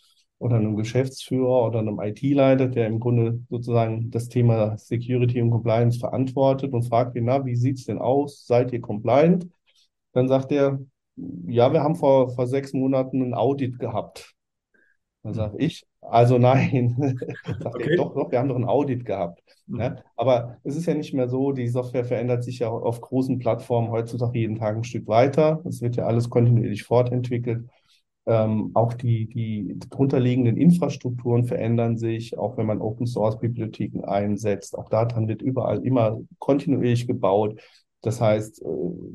oder 0.43 0.57
einem 0.57 0.75
Geschäftsführer 0.75 1.67
oder 1.67 1.79
einem 1.79 2.01
IT-Leiter, 2.01 2.67
der 2.67 2.87
im 2.87 2.99
Grunde 2.99 3.39
sozusagen 3.49 4.11
das 4.11 4.27
Thema 4.27 4.77
Security 4.77 5.41
und 5.41 5.51
Compliance 5.51 5.97
verantwortet 5.99 6.73
und 6.73 6.83
fragt 6.83 7.15
ihn, 7.15 7.25
na, 7.25 7.45
wie 7.45 7.55
sieht's 7.55 7.85
denn 7.85 7.97
aus? 7.97 8.45
Seid 8.45 8.73
ihr 8.73 8.81
compliant? 8.81 9.47
Dann 10.11 10.27
sagt 10.27 10.51
er, 10.51 10.79
ja, 11.47 11.71
wir 11.71 11.81
haben 11.81 11.95
vor, 11.95 12.29
vor 12.35 12.45
sechs 12.45 12.73
Monaten 12.73 13.21
ein 13.21 13.33
Audit 13.33 13.79
gehabt. 13.79 14.35
Dann 15.23 15.33
sage 15.33 15.57
ich, 15.59 15.85
also 16.01 16.37
nein. 16.37 17.17
sagt 17.61 17.75
okay. 17.75 17.91
er, 17.91 17.95
doch, 17.95 18.13
doch, 18.13 18.29
wir 18.29 18.39
haben 18.39 18.49
doch 18.49 18.57
ein 18.57 18.65
Audit 18.65 19.05
gehabt. 19.05 19.41
Mhm. 19.67 19.79
Ja, 19.79 19.95
aber 20.17 20.57
es 20.65 20.75
ist 20.75 20.87
ja 20.87 20.93
nicht 20.93 21.13
mehr 21.13 21.29
so, 21.29 21.53
die 21.53 21.69
Software 21.69 22.03
verändert 22.03 22.43
sich 22.43 22.59
ja 22.59 22.67
auf 22.67 22.99
großen 22.99 23.39
Plattformen 23.39 23.91
heutzutage 23.91 24.39
jeden 24.39 24.57
Tag 24.57 24.75
ein 24.75 24.83
Stück 24.83 25.07
weiter. 25.07 25.61
Es 25.63 25.81
wird 25.81 25.95
ja 25.95 26.05
alles 26.05 26.29
kontinuierlich 26.29 26.83
fortentwickelt. 26.83 27.69
Ähm, 28.25 28.71
auch 28.73 28.93
die, 28.93 29.27
die 29.27 29.77
drunterliegenden 29.89 30.55
Infrastrukturen 30.55 31.43
verändern 31.43 31.97
sich, 31.97 32.37
auch 32.37 32.57
wenn 32.57 32.65
man 32.65 32.79
Open 32.79 33.05
Source 33.05 33.37
Bibliotheken 33.39 34.05
einsetzt. 34.05 34.77
Auch 34.77 34.87
daran 34.87 35.27
wird 35.27 35.41
überall 35.41 35.85
immer 35.85 36.21
kontinuierlich 36.39 37.05
gebaut. 37.05 37.59
Das 38.01 38.21
heißt, 38.21 38.61
äh, 38.61 38.65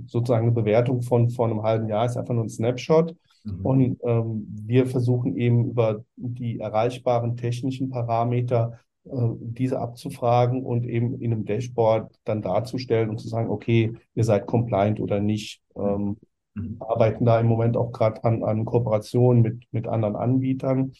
sozusagen 0.06 0.46
eine 0.46 0.54
Bewertung 0.54 1.02
von 1.02 1.30
vor 1.30 1.46
einem 1.46 1.62
halben 1.62 1.88
Jahr 1.88 2.06
ist 2.06 2.16
einfach 2.16 2.34
nur 2.34 2.44
ein 2.44 2.50
Snapshot. 2.50 3.14
Mhm. 3.44 3.60
Und 3.66 3.98
ähm, 4.02 4.46
wir 4.66 4.86
versuchen 4.86 5.36
eben 5.36 5.70
über 5.70 6.04
die 6.16 6.58
erreichbaren 6.58 7.36
technischen 7.36 7.88
Parameter 7.88 8.78
äh, 9.04 9.28
diese 9.40 9.78
abzufragen 9.78 10.64
und 10.64 10.84
eben 10.84 11.20
in 11.20 11.32
einem 11.32 11.44
Dashboard 11.44 12.12
dann 12.24 12.42
darzustellen 12.42 13.08
und 13.08 13.18
zu 13.18 13.28
sagen, 13.28 13.48
okay, 13.48 13.94
ihr 14.14 14.24
seid 14.24 14.46
compliant 14.46 15.00
oder 15.00 15.20
nicht. 15.20 15.62
Ähm, 15.76 16.18
Mhm. 16.54 16.76
arbeiten 16.80 17.24
da 17.24 17.40
im 17.40 17.46
Moment 17.46 17.76
auch 17.76 17.92
gerade 17.92 18.22
an, 18.24 18.42
an 18.42 18.64
Kooperationen 18.64 19.42
mit, 19.42 19.62
mit 19.72 19.86
anderen 19.86 20.16
Anbietern, 20.16 20.92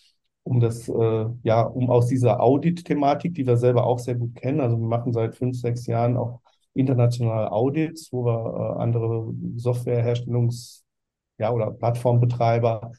um 0.45 0.61
das, 0.61 0.89
äh, 0.89 1.27
ja, 1.43 1.63
um 1.63 1.91
aus 1.91 2.07
dieser 2.07 2.41
Audit-Thematik, 2.41 3.35
die 3.35 3.47
wir 3.47 3.57
selber 3.57 3.87
auch 3.87 3.99
sehr 3.99 4.15
gut 4.15 4.35
kennen, 4.35 4.61
also 4.61 4.79
wir 4.79 4.87
machen 4.87 5.13
seit 5.13 5.37
fünf, 5.37 5.59
sechs 5.61 5.87
Jahren 5.87 6.17
auch 6.17 6.41
internationale 6.75 7.51
Audits, 7.53 8.13
wo 8.13 8.25
wir 8.25 8.77
äh, 8.79 8.83
andere 8.83 9.33
Softwareherstellungs- 9.57 10.83
ja, 11.39 11.53
oder 11.53 11.71
Plattformbetreiber 11.71 12.93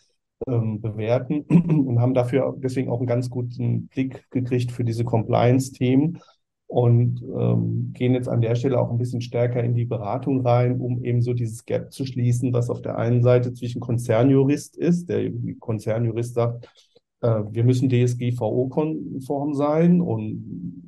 ähm, 0.48 0.82
bewerten 0.82 1.42
und 1.88 2.00
haben 2.00 2.14
dafür 2.14 2.56
deswegen 2.58 2.90
auch 2.90 3.00
einen 3.00 3.08
ganz 3.08 3.30
guten 3.30 3.88
Blick 3.88 4.30
gekriegt 4.32 4.72
für 4.72 4.84
diese 4.84 5.04
Compliance-Themen 5.04 6.20
und 6.70 7.24
ähm, 7.24 7.94
gehen 7.94 8.14
jetzt 8.14 8.30
an 8.30 8.42
der 8.42 8.54
Stelle 8.54 8.80
auch 8.80 8.92
ein 8.92 9.00
bisschen 9.00 9.22
stärker 9.22 9.64
in 9.64 9.74
die 9.74 9.86
Beratung 9.86 10.46
rein, 10.46 10.80
um 10.80 11.04
eben 11.04 11.24
so 11.24 11.34
dieses 11.34 11.66
Gap 11.66 11.92
zu 11.92 12.06
schließen, 12.06 12.54
was 12.54 12.70
auf 12.70 12.84
der 12.84 12.96
einen 12.96 13.24
Seite 13.24 13.54
zwischen 13.54 13.82
Konzernjurist 13.82 14.78
ist, 14.78 15.10
der 15.10 15.32
Konzernjurist 15.60 16.36
sagt, 16.36 16.70
äh, 17.22 17.42
wir 17.50 17.64
müssen 17.64 17.90
DSGVO-konform 17.90 19.56
sein 19.56 20.00
und 20.00 20.86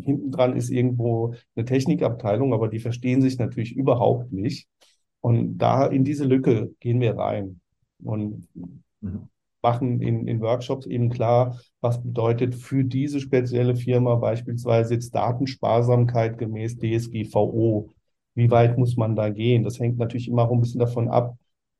hinten 0.00 0.30
dran 0.30 0.56
ist 0.56 0.70
irgendwo 0.70 1.34
eine 1.56 1.64
Technikabteilung, 1.64 2.54
aber 2.54 2.68
die 2.68 2.78
verstehen 2.78 3.20
sich 3.20 3.36
natürlich 3.36 3.74
überhaupt 3.74 4.32
nicht. 4.32 4.68
Und 5.20 5.58
da 5.58 5.86
in 5.86 6.04
diese 6.04 6.24
Lücke 6.24 6.72
gehen 6.78 7.00
wir 7.00 7.16
rein 7.16 7.60
und 8.00 8.46
mhm. 9.00 9.28
Machen 9.66 10.00
in, 10.00 10.28
in 10.28 10.40
Workshops 10.40 10.86
eben 10.86 11.10
klar, 11.10 11.58
was 11.80 12.00
bedeutet 12.00 12.54
für 12.54 12.84
diese 12.84 13.18
spezielle 13.18 13.74
Firma 13.74 14.14
beispielsweise 14.14 14.94
jetzt 14.94 15.12
Datensparsamkeit 15.12 16.38
gemäß 16.38 16.78
DSGVO. 16.78 17.90
Wie 18.36 18.50
weit 18.50 18.78
muss 18.78 18.96
man 18.96 19.16
da 19.16 19.28
gehen? 19.30 19.64
Das 19.64 19.80
hängt 19.80 19.98
natürlich 19.98 20.28
immer 20.28 20.44
auch 20.44 20.52
ein 20.52 20.60
bisschen 20.60 20.78
davon 20.78 21.08
ab, 21.08 21.36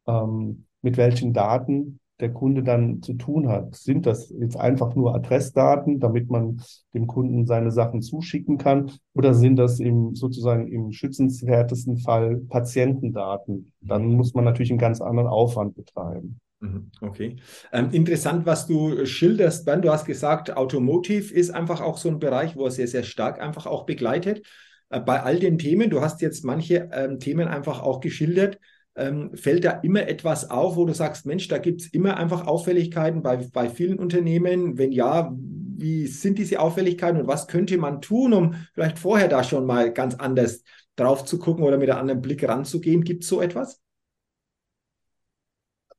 ähm, 0.08 0.66
mit 0.82 0.96
welchen 0.96 1.32
Daten 1.32 2.00
der 2.18 2.32
Kunde 2.32 2.64
dann 2.64 3.02
zu 3.02 3.14
tun 3.14 3.48
hat. 3.48 3.76
Sind 3.76 4.06
das 4.06 4.30
jetzt 4.30 4.56
einfach 4.56 4.96
nur 4.96 5.14
Adressdaten, 5.14 6.00
damit 6.00 6.28
man 6.28 6.62
dem 6.92 7.06
Kunden 7.06 7.46
seine 7.46 7.70
Sachen 7.70 8.02
zuschicken 8.02 8.58
kann? 8.58 8.90
Oder 9.14 9.32
sind 9.34 9.56
das 9.56 9.78
im, 9.78 10.16
sozusagen 10.16 10.66
im 10.66 10.90
schützenswertesten 10.90 11.98
Fall 11.98 12.38
Patientendaten? 12.48 13.72
Dann 13.80 14.06
muss 14.16 14.34
man 14.34 14.44
natürlich 14.44 14.70
einen 14.70 14.80
ganz 14.80 15.00
anderen 15.00 15.28
Aufwand 15.28 15.76
betreiben. 15.76 16.40
Mhm, 16.60 16.90
okay. 17.02 17.36
Ähm, 17.72 17.90
interessant, 17.90 18.46
was 18.46 18.66
du 18.66 19.04
schilderst, 19.04 19.66
Ben. 19.66 19.82
Du 19.82 19.90
hast 19.90 20.06
gesagt, 20.06 20.56
Automotive 20.56 21.32
ist 21.34 21.50
einfach 21.50 21.80
auch 21.80 21.98
so 21.98 22.08
ein 22.08 22.18
Bereich, 22.18 22.56
wo 22.56 22.64
er 22.64 22.70
sehr, 22.70 22.88
sehr 22.88 23.02
stark 23.02 23.40
einfach 23.40 23.66
auch 23.66 23.84
begleitet. 23.84 24.46
Äh, 24.88 25.00
bei 25.00 25.22
all 25.22 25.38
den 25.38 25.58
Themen, 25.58 25.90
du 25.90 26.00
hast 26.00 26.22
jetzt 26.22 26.44
manche 26.44 26.88
ähm, 26.92 27.20
Themen 27.20 27.48
einfach 27.48 27.82
auch 27.82 28.00
geschildert, 28.00 28.58
ähm, 28.94 29.32
fällt 29.34 29.66
da 29.66 29.72
immer 29.82 30.08
etwas 30.08 30.50
auf, 30.50 30.76
wo 30.76 30.86
du 30.86 30.94
sagst, 30.94 31.26
Mensch, 31.26 31.48
da 31.48 31.58
gibt 31.58 31.82
es 31.82 31.88
immer 31.88 32.16
einfach 32.16 32.46
Auffälligkeiten 32.46 33.22
bei, 33.22 33.36
bei 33.52 33.68
vielen 33.68 33.98
Unternehmen? 33.98 34.78
Wenn 34.78 34.92
ja, 34.92 35.36
wie 35.36 36.06
sind 36.06 36.38
diese 36.38 36.60
Auffälligkeiten 36.60 37.20
und 37.20 37.26
was 37.26 37.48
könnte 37.48 37.76
man 37.76 38.00
tun, 38.00 38.32
um 38.32 38.54
vielleicht 38.72 38.98
vorher 38.98 39.28
da 39.28 39.44
schon 39.44 39.66
mal 39.66 39.92
ganz 39.92 40.14
anders 40.14 40.62
drauf 40.96 41.26
zu 41.26 41.38
gucken 41.38 41.64
oder 41.64 41.76
mit 41.76 41.90
einem 41.90 42.00
anderen 42.00 42.22
Blick 42.22 42.48
ranzugehen? 42.48 43.04
Gibt 43.04 43.24
es 43.24 43.28
so 43.28 43.42
etwas? 43.42 43.82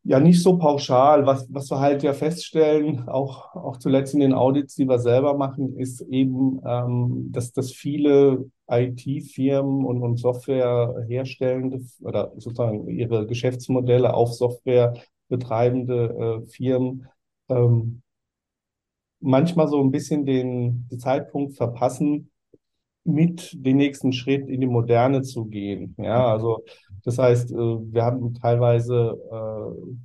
Ja, 0.09 0.21
nicht 0.21 0.41
so 0.41 0.57
pauschal. 0.57 1.25
Was, 1.25 1.53
was 1.53 1.69
wir 1.69 1.81
halt 1.81 2.01
ja 2.01 2.13
feststellen, 2.13 3.09
auch, 3.09 3.53
auch 3.55 3.75
zuletzt 3.75 4.13
in 4.13 4.21
den 4.21 4.33
Audits, 4.33 4.75
die 4.75 4.87
wir 4.87 4.99
selber 4.99 5.35
machen, 5.35 5.75
ist 5.75 5.99
eben, 5.99 6.61
ähm, 6.65 7.27
dass, 7.33 7.51
dass 7.51 7.73
viele 7.73 8.49
IT-Firmen 8.69 9.83
und, 9.83 10.01
und 10.01 10.15
Softwareherstellende 10.15 11.81
oder 11.99 12.31
sozusagen 12.37 12.87
ihre 12.87 13.27
Geschäftsmodelle 13.27 14.13
auf 14.13 14.33
Software 14.33 14.93
betreibende 15.27 16.43
äh, 16.45 16.47
Firmen 16.47 17.07
ähm, 17.49 18.01
manchmal 19.19 19.67
so 19.67 19.81
ein 19.81 19.91
bisschen 19.91 20.25
den, 20.25 20.87
den 20.89 20.99
Zeitpunkt 20.99 21.57
verpassen, 21.57 22.31
mit 23.07 23.53
den 23.53 23.77
nächsten 23.77 24.13
Schritt 24.13 24.49
in 24.49 24.61
die 24.61 24.67
Moderne 24.67 25.21
zu 25.21 25.45
gehen. 25.45 25.95
Ja, 25.97 26.31
also 26.31 26.63
das 27.03 27.17
heißt, 27.17 27.51
äh, 27.51 27.55
wir 27.55 28.03
haben 28.03 28.33
teilweise 28.35 29.17
äh, 29.31 29.97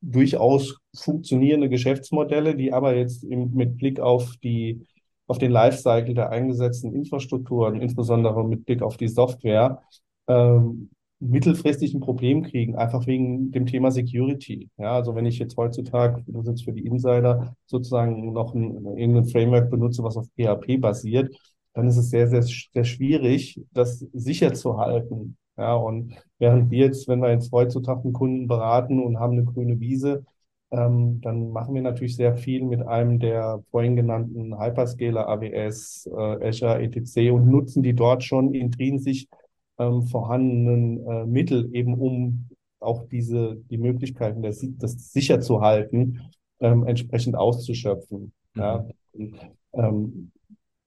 durchaus 0.00 0.78
funktionierende 0.96 1.68
Geschäftsmodelle, 1.68 2.56
die 2.56 2.72
aber 2.72 2.96
jetzt 2.96 3.24
im, 3.24 3.54
mit 3.54 3.76
Blick 3.76 4.00
auf 4.00 4.36
die 4.42 4.86
auf 5.28 5.38
den 5.38 5.50
Lifecycle 5.52 6.14
der 6.14 6.30
eingesetzten 6.30 6.94
Infrastrukturen, 6.94 7.80
insbesondere 7.82 8.44
mit 8.48 8.64
Blick 8.64 8.82
auf 8.82 8.96
die 8.96 9.08
Software, 9.08 9.82
ähm, 10.26 10.90
mittelfristig 11.20 11.94
ein 11.94 12.00
Problem 12.00 12.42
kriegen, 12.42 12.76
einfach 12.76 13.06
wegen 13.06 13.50
dem 13.50 13.66
Thema 13.66 13.90
Security. 13.90 14.70
Ja, 14.78 14.92
also 14.92 15.14
wenn 15.14 15.26
ich 15.26 15.38
jetzt 15.38 15.56
heutzutage, 15.56 16.22
du 16.26 16.42
sitzt 16.42 16.64
für 16.64 16.72
die 16.72 16.86
Insider, 16.86 17.54
sozusagen 17.66 18.32
noch 18.32 18.54
ein, 18.54 18.86
irgendein 18.96 19.26
Framework 19.26 19.70
benutze, 19.70 20.02
was 20.02 20.16
auf 20.16 20.26
PHP 20.36 20.78
basiert, 20.80 21.36
dann 21.74 21.88
ist 21.88 21.96
es 21.96 22.10
sehr, 22.10 22.28
sehr, 22.28 22.42
sehr 22.42 22.84
schwierig, 22.84 23.60
das 23.72 24.00
sicher 24.12 24.54
zu 24.54 24.78
halten. 24.78 25.36
Ja, 25.56 25.74
und 25.74 26.14
während 26.38 26.70
wir 26.70 26.86
jetzt, 26.86 27.08
wenn 27.08 27.20
wir 27.20 27.30
jetzt 27.30 27.50
heutzutage 27.52 28.04
einen 28.04 28.12
Kunden 28.12 28.46
beraten 28.46 29.02
und 29.02 29.18
haben 29.18 29.32
eine 29.32 29.44
grüne 29.44 29.80
Wiese, 29.80 30.24
ähm, 30.70 31.20
dann 31.20 31.50
machen 31.50 31.74
wir 31.74 31.82
natürlich 31.82 32.16
sehr 32.16 32.36
viel 32.36 32.62
mit 32.64 32.86
einem 32.86 33.18
der 33.18 33.62
vorhin 33.70 33.96
genannten 33.96 34.58
Hyperscaler, 34.60 35.28
AWS, 35.28 36.10
äh, 36.12 36.48
Azure, 36.48 36.80
etc. 36.82 37.32
und 37.32 37.48
nutzen 37.48 37.82
die 37.82 37.94
dort 37.94 38.22
schon 38.22 38.54
intrinsisch 38.54 39.26
ähm, 39.78 40.02
vorhandenen 40.02 41.06
äh, 41.06 41.26
Mittel 41.26 41.74
eben, 41.74 41.94
um 41.94 42.48
auch 42.80 43.08
diese, 43.08 43.56
die 43.70 43.78
Möglichkeiten, 43.78 44.42
das, 44.42 44.64
das 44.78 45.12
sicher 45.12 45.40
zu 45.40 45.60
halten, 45.60 46.20
ähm, 46.60 46.86
entsprechend 46.86 47.36
auszuschöpfen. 47.36 48.32
Mhm. 48.54 48.60
Ja. 48.60 48.86
Und, 49.12 49.34
ähm, 49.72 50.30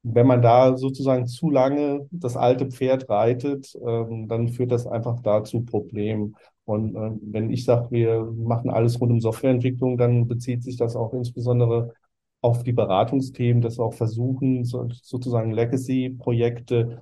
wenn 0.03 0.27
man 0.27 0.41
da 0.41 0.77
sozusagen 0.77 1.27
zu 1.27 1.49
lange 1.49 2.07
das 2.11 2.35
alte 2.35 2.67
Pferd 2.67 3.09
reitet, 3.09 3.77
ähm, 3.85 4.27
dann 4.27 4.49
führt 4.49 4.71
das 4.71 4.87
einfach 4.87 5.19
dazu 5.21 5.63
Problemen. 5.63 6.35
Und 6.65 6.95
äh, 6.95 7.11
wenn 7.21 7.51
ich 7.51 7.65
sage, 7.65 7.91
wir 7.91 8.23
machen 8.23 8.69
alles 8.69 8.99
rund 8.99 9.11
um 9.11 9.21
Softwareentwicklung, 9.21 9.97
dann 9.97 10.27
bezieht 10.27 10.63
sich 10.63 10.77
das 10.77 10.95
auch 10.95 11.13
insbesondere 11.13 11.93
auf 12.41 12.63
die 12.63 12.73
Beratungsthemen, 12.73 13.61
dass 13.61 13.77
wir 13.77 13.85
auch 13.85 13.93
versuchen, 13.93 14.65
so, 14.65 14.87
sozusagen 14.89 15.51
Legacy-Projekte 15.51 17.01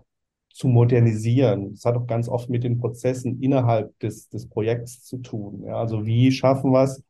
zu 0.52 0.68
modernisieren. 0.68 1.72
Das 1.72 1.86
hat 1.86 1.96
auch 1.96 2.08
ganz 2.08 2.28
oft 2.28 2.50
mit 2.50 2.64
den 2.64 2.80
Prozessen 2.80 3.42
innerhalb 3.42 3.98
des, 4.00 4.28
des 4.30 4.48
Projekts 4.50 5.04
zu 5.04 5.20
tun. 5.20 5.64
Ja, 5.66 5.76
also 5.76 6.06
wie 6.06 6.32
schaffen 6.32 6.72
wir 6.72 6.84
es 6.84 7.02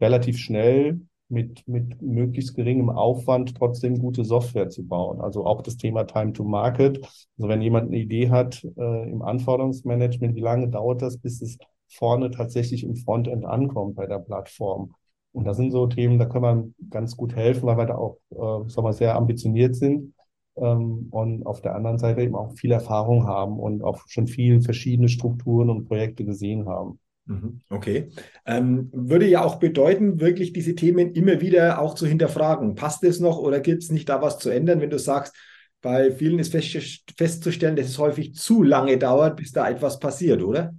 relativ 0.00 0.38
schnell 0.38 1.00
mit, 1.28 1.66
mit 1.66 2.00
möglichst 2.02 2.54
geringem 2.54 2.90
Aufwand 2.90 3.56
trotzdem 3.56 3.98
gute 3.98 4.24
Software 4.24 4.68
zu 4.68 4.86
bauen. 4.86 5.20
Also 5.20 5.44
auch 5.44 5.62
das 5.62 5.76
Thema 5.76 6.04
Time 6.04 6.32
to 6.32 6.44
Market. 6.44 6.98
Also 7.36 7.48
wenn 7.48 7.62
jemand 7.62 7.88
eine 7.88 7.98
Idee 7.98 8.30
hat 8.30 8.64
äh, 8.76 9.10
im 9.10 9.22
Anforderungsmanagement, 9.22 10.34
wie 10.36 10.40
lange 10.40 10.68
dauert 10.68 11.02
das, 11.02 11.18
bis 11.18 11.42
es 11.42 11.58
vorne 11.88 12.30
tatsächlich 12.30 12.84
im 12.84 12.96
Frontend 12.96 13.44
ankommt 13.44 13.96
bei 13.96 14.06
der 14.06 14.18
Plattform? 14.18 14.94
Und 15.32 15.44
das 15.44 15.56
sind 15.56 15.70
so 15.70 15.86
Themen, 15.86 16.18
da 16.18 16.26
können 16.26 16.44
wir 16.44 16.88
ganz 16.90 17.16
gut 17.16 17.36
helfen, 17.36 17.66
weil 17.66 17.76
wir 17.76 17.86
da 17.86 17.96
auch, 17.96 18.18
äh, 18.30 18.70
sagen 18.70 18.86
wir, 18.86 18.92
sehr 18.92 19.16
ambitioniert 19.16 19.76
sind 19.76 20.14
ähm, 20.56 21.08
und 21.10 21.44
auf 21.44 21.60
der 21.60 21.74
anderen 21.74 21.98
Seite 21.98 22.22
eben 22.22 22.34
auch 22.34 22.52
viel 22.56 22.72
Erfahrung 22.72 23.26
haben 23.26 23.58
und 23.58 23.82
auch 23.82 24.02
schon 24.08 24.28
viel 24.28 24.62
verschiedene 24.62 25.08
Strukturen 25.08 25.70
und 25.70 25.86
Projekte 25.88 26.24
gesehen 26.24 26.66
haben. 26.66 26.98
Mhm, 27.26 27.60
okay. 27.70 28.10
Ähm, 28.46 28.88
würde 28.92 29.26
ja 29.26 29.44
auch 29.44 29.56
bedeuten, 29.56 30.20
wirklich 30.20 30.52
diese 30.52 30.74
Themen 30.76 31.12
immer 31.12 31.40
wieder 31.40 31.80
auch 31.80 31.94
zu 31.94 32.06
hinterfragen. 32.06 32.76
Passt 32.76 33.02
es 33.02 33.18
noch 33.18 33.38
oder 33.38 33.60
gibt 33.60 33.82
es 33.82 33.90
nicht 33.90 34.08
da 34.08 34.22
was 34.22 34.38
zu 34.38 34.48
ändern, 34.50 34.80
wenn 34.80 34.90
du 34.90 34.98
sagst, 34.98 35.34
bei 35.82 36.10
vielen 36.12 36.38
ist 36.38 36.52
fest, 36.52 37.02
festzustellen, 37.16 37.76
dass 37.76 37.86
es 37.86 37.98
häufig 37.98 38.34
zu 38.34 38.62
lange 38.62 38.96
dauert, 38.98 39.36
bis 39.36 39.52
da 39.52 39.68
etwas 39.68 39.98
passiert, 39.98 40.42
oder? 40.42 40.74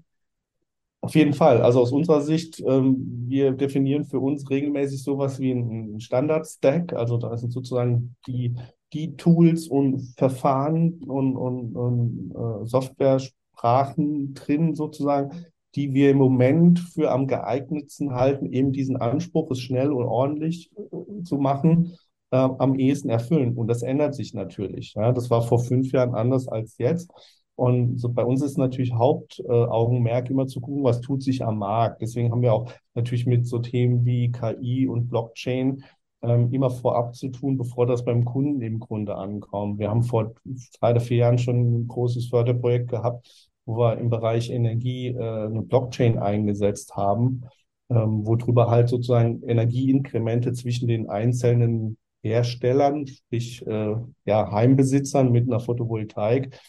Auf 1.02 1.16
jeden 1.16 1.34
Fall. 1.34 1.62
Also 1.62 1.82
aus 1.82 1.92
unserer 1.92 2.22
Sicht, 2.22 2.60
ähm, 2.66 3.26
wir 3.28 3.52
definieren 3.52 4.06
für 4.06 4.20
uns 4.20 4.50
regelmäßig 4.50 5.04
sowas 5.04 5.40
wie 5.40 5.52
einen 5.52 6.00
Standard-Stack. 6.00 6.94
Also 6.94 7.18
da 7.18 7.38
sind 7.38 7.52
sozusagen 7.52 8.16
die, 8.26 8.56
die 8.94 9.16
Tools 9.16 9.68
und 9.68 10.14
Verfahren 10.18 11.00
und, 11.06 11.36
und, 11.38 11.76
und 11.76 12.32
äh, 12.36 12.66
Software-Sprachen 12.66 14.34
drin 14.34 14.76
sozusagen, 14.76 15.46
die 15.78 15.94
wir 15.94 16.10
im 16.12 16.18
Moment 16.18 16.80
für 16.80 17.12
am 17.12 17.28
geeignetsten 17.28 18.16
halten, 18.16 18.52
eben 18.52 18.74
diesen 18.74 18.98
Anspruch, 18.98 19.52
es 19.52 19.60
schnell 19.60 19.92
und 19.92 20.06
ordentlich 20.06 20.72
äh, 20.76 21.24
zu 21.24 21.38
machen, 21.38 21.98
äh, 22.32 22.38
am 22.38 22.76
ehesten 22.80 23.10
erfüllen. 23.10 23.56
Und 23.56 23.68
das 23.68 23.84
ändert 23.84 24.16
sich 24.16 24.34
natürlich. 24.34 24.96
Ja, 24.96 25.12
das 25.12 25.30
war 25.30 25.44
vor 25.44 25.60
fünf 25.60 25.92
Jahren 25.92 26.16
anders 26.16 26.48
als 26.48 26.78
jetzt. 26.80 27.12
Und 27.56 28.00
so 28.00 28.10
bei 28.10 28.26
uns 28.26 28.42
ist 28.42 28.58
natürlich 28.58 28.94
Hauptaugenmerk 28.94 30.30
äh, 30.30 30.32
immer 30.32 30.48
zu 30.48 30.62
gucken, 30.62 30.84
was 30.84 31.02
tut 31.02 31.22
sich 31.22 31.46
am 31.46 31.60
Markt. 31.60 32.02
Deswegen 32.02 32.32
haben 32.32 32.42
wir 32.42 32.54
auch 32.54 32.72
natürlich 32.96 33.28
mit 33.28 33.46
so 33.48 33.60
Themen 33.60 34.04
wie 34.04 34.32
KI 34.32 34.88
und 34.88 35.10
Blockchain 35.10 35.84
ähm, 36.24 36.52
immer 36.52 36.72
vorab 36.72 37.16
zu 37.16 37.30
tun, 37.30 37.58
bevor 37.58 37.86
das 37.86 38.04
beim 38.04 38.26
Kunden 38.26 38.62
im 38.62 38.80
Grunde 38.80 39.16
ankommt. 39.16 39.78
Wir 39.78 39.90
haben 39.90 40.04
vor 40.04 40.34
drei 40.80 40.92
oder 40.92 41.02
vier 41.02 41.18
Jahren 41.18 41.38
schon 41.38 41.82
ein 41.82 41.88
großes 41.88 42.30
Förderprojekt 42.30 42.90
gehabt, 42.90 43.50
wo 43.68 43.78
wir 43.78 43.98
im 43.98 44.10
Bereich 44.10 44.50
Energie 44.50 45.10
äh, 45.10 45.46
eine 45.46 45.62
Blockchain 45.62 46.18
eingesetzt 46.18 46.96
haben, 46.96 47.44
ähm, 47.90 48.26
wo 48.26 48.36
drüber 48.38 48.72
halt 48.72 48.90
sozusagen 48.90 49.44
Energieinkremente 49.44 50.54
zwischen 50.54 50.88
den 50.88 51.10
einzelnen 51.10 51.98
Herstellern, 52.24 53.06
sprich 53.06 53.66
äh, 53.68 53.96
ja, 54.26 54.52
Heimbesitzern 54.52 55.32
mit 55.32 55.48
einer 55.48 55.60
Photovoltaik, 55.60 56.60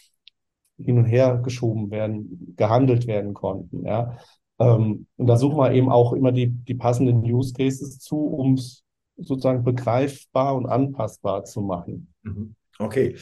hin 0.77 0.97
und 0.97 1.05
her 1.05 1.41
geschoben 1.43 1.89
werden, 1.89 2.53
gehandelt 2.57 3.07
werden 3.07 3.33
konnten. 3.33 3.85
Ja. 3.85 4.17
Ähm, 4.59 5.07
und 5.15 5.27
da 5.27 5.37
suchen 5.37 5.57
wir 5.57 5.71
eben 5.71 5.89
auch 5.89 6.13
immer 6.13 6.33
die, 6.33 6.47
die 6.47 6.75
passenden 6.75 7.23
Use 7.23 7.53
Cases 7.53 7.99
zu, 7.99 8.17
um 8.17 8.53
es 8.53 8.83
sozusagen 9.15 9.63
begreifbar 9.63 10.55
und 10.55 10.65
anpassbar 10.67 11.45
zu 11.45 11.61
machen. 11.61 12.13
Mhm. 12.23 12.55
Okay. 12.77 13.15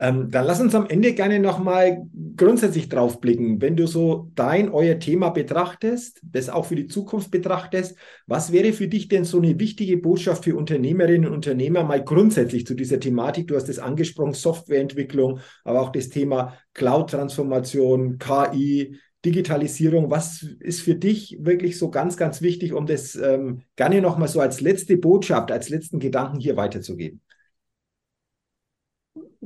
Ähm, 0.00 0.30
dann 0.30 0.44
lass 0.44 0.60
uns 0.60 0.74
am 0.74 0.86
Ende 0.86 1.12
gerne 1.14 1.38
nochmal 1.38 2.02
grundsätzlich 2.36 2.88
drauf 2.88 3.20
blicken. 3.20 3.60
Wenn 3.60 3.76
du 3.76 3.86
so 3.86 4.30
dein, 4.34 4.70
euer 4.70 4.98
Thema 4.98 5.30
betrachtest, 5.30 6.20
das 6.22 6.48
auch 6.48 6.66
für 6.66 6.74
die 6.74 6.88
Zukunft 6.88 7.30
betrachtest, 7.30 7.96
was 8.26 8.50
wäre 8.50 8.72
für 8.72 8.88
dich 8.88 9.08
denn 9.08 9.24
so 9.24 9.38
eine 9.38 9.58
wichtige 9.60 9.96
Botschaft 9.96 10.44
für 10.44 10.56
Unternehmerinnen 10.56 11.26
und 11.28 11.34
Unternehmer 11.34 11.84
mal 11.84 12.02
grundsätzlich 12.02 12.66
zu 12.66 12.74
dieser 12.74 12.98
Thematik? 12.98 13.46
Du 13.46 13.54
hast 13.54 13.68
es 13.68 13.78
angesprochen, 13.78 14.34
Softwareentwicklung, 14.34 15.38
aber 15.62 15.80
auch 15.80 15.92
das 15.92 16.08
Thema 16.08 16.54
Cloud-Transformation, 16.74 18.18
KI, 18.18 18.98
Digitalisierung. 19.24 20.10
Was 20.10 20.42
ist 20.42 20.82
für 20.82 20.96
dich 20.96 21.38
wirklich 21.40 21.78
so 21.78 21.90
ganz, 21.90 22.16
ganz 22.16 22.42
wichtig, 22.42 22.72
um 22.72 22.86
das 22.86 23.14
ähm, 23.14 23.62
gerne 23.76 24.00
nochmal 24.00 24.28
so 24.28 24.40
als 24.40 24.60
letzte 24.60 24.96
Botschaft, 24.96 25.52
als 25.52 25.68
letzten 25.68 26.00
Gedanken 26.00 26.40
hier 26.40 26.56
weiterzugeben? 26.56 27.20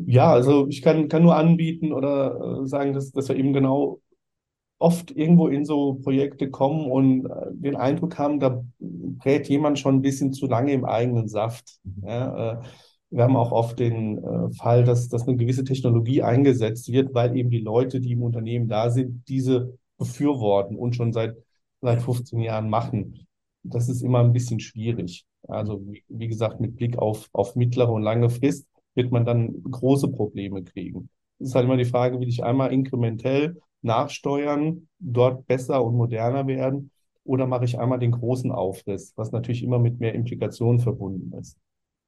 Ja, 0.06 0.32
also 0.32 0.66
ich 0.68 0.82
kann, 0.82 1.08
kann 1.08 1.22
nur 1.22 1.36
anbieten 1.36 1.92
oder 1.92 2.62
äh, 2.62 2.66
sagen, 2.66 2.92
dass, 2.92 3.10
dass 3.12 3.28
wir 3.28 3.36
eben 3.36 3.52
genau 3.52 4.00
oft 4.78 5.10
irgendwo 5.10 5.48
in 5.48 5.64
so 5.64 5.94
Projekte 5.94 6.50
kommen 6.50 6.90
und 6.90 7.26
äh, 7.26 7.30
den 7.52 7.76
Eindruck 7.76 8.18
haben, 8.18 8.40
da 8.40 8.64
brät 8.78 9.48
jemand 9.48 9.78
schon 9.78 9.96
ein 9.96 10.02
bisschen 10.02 10.32
zu 10.32 10.46
lange 10.46 10.72
im 10.72 10.84
eigenen 10.84 11.28
Saft. 11.28 11.80
Ja, 12.02 12.52
äh, 12.60 12.62
wir 13.10 13.24
haben 13.24 13.36
auch 13.36 13.52
oft 13.52 13.78
den 13.78 14.20
Fall, 14.58 14.84
dass, 14.84 15.08
dass 15.08 15.26
eine 15.26 15.38
gewisse 15.38 15.64
Technologie 15.64 16.22
eingesetzt 16.22 16.92
wird, 16.92 17.14
weil 17.14 17.34
eben 17.38 17.48
die 17.48 17.60
Leute, 17.60 18.00
die 18.02 18.12
im 18.12 18.22
Unternehmen 18.22 18.68
da 18.68 18.90
sind, 18.90 19.26
diese 19.28 19.78
befürworten 19.96 20.76
und 20.76 20.94
schon 20.94 21.14
seit, 21.14 21.34
seit 21.80 22.02
15 22.02 22.40
Jahren 22.40 22.68
machen. 22.68 23.26
Das 23.62 23.88
ist 23.88 24.02
immer 24.02 24.20
ein 24.20 24.34
bisschen 24.34 24.60
schwierig. 24.60 25.24
Also, 25.48 25.80
wie, 25.86 26.04
wie 26.08 26.28
gesagt, 26.28 26.60
mit 26.60 26.76
Blick 26.76 26.98
auf, 26.98 27.30
auf 27.32 27.56
mittlere 27.56 27.90
und 27.90 28.02
lange 28.02 28.28
Frist 28.28 28.66
wird 28.98 29.12
man 29.12 29.24
dann 29.24 29.62
große 29.62 30.08
Probleme 30.08 30.62
kriegen. 30.62 31.08
Es 31.38 31.48
ist 31.48 31.54
halt 31.54 31.64
immer 31.64 31.76
die 31.76 31.84
Frage, 31.84 32.20
will 32.20 32.28
ich 32.28 32.42
einmal 32.42 32.72
inkrementell 32.72 33.56
nachsteuern, 33.80 34.88
dort 34.98 35.46
besser 35.46 35.82
und 35.84 35.94
moderner 35.94 36.46
werden, 36.46 36.90
oder 37.24 37.46
mache 37.46 37.64
ich 37.64 37.78
einmal 37.78 38.00
den 38.00 38.10
großen 38.10 38.50
Aufriss, 38.50 39.12
was 39.16 39.32
natürlich 39.32 39.62
immer 39.62 39.78
mit 39.78 40.00
mehr 40.00 40.14
Implikationen 40.14 40.80
verbunden 40.80 41.32
ist. 41.38 41.58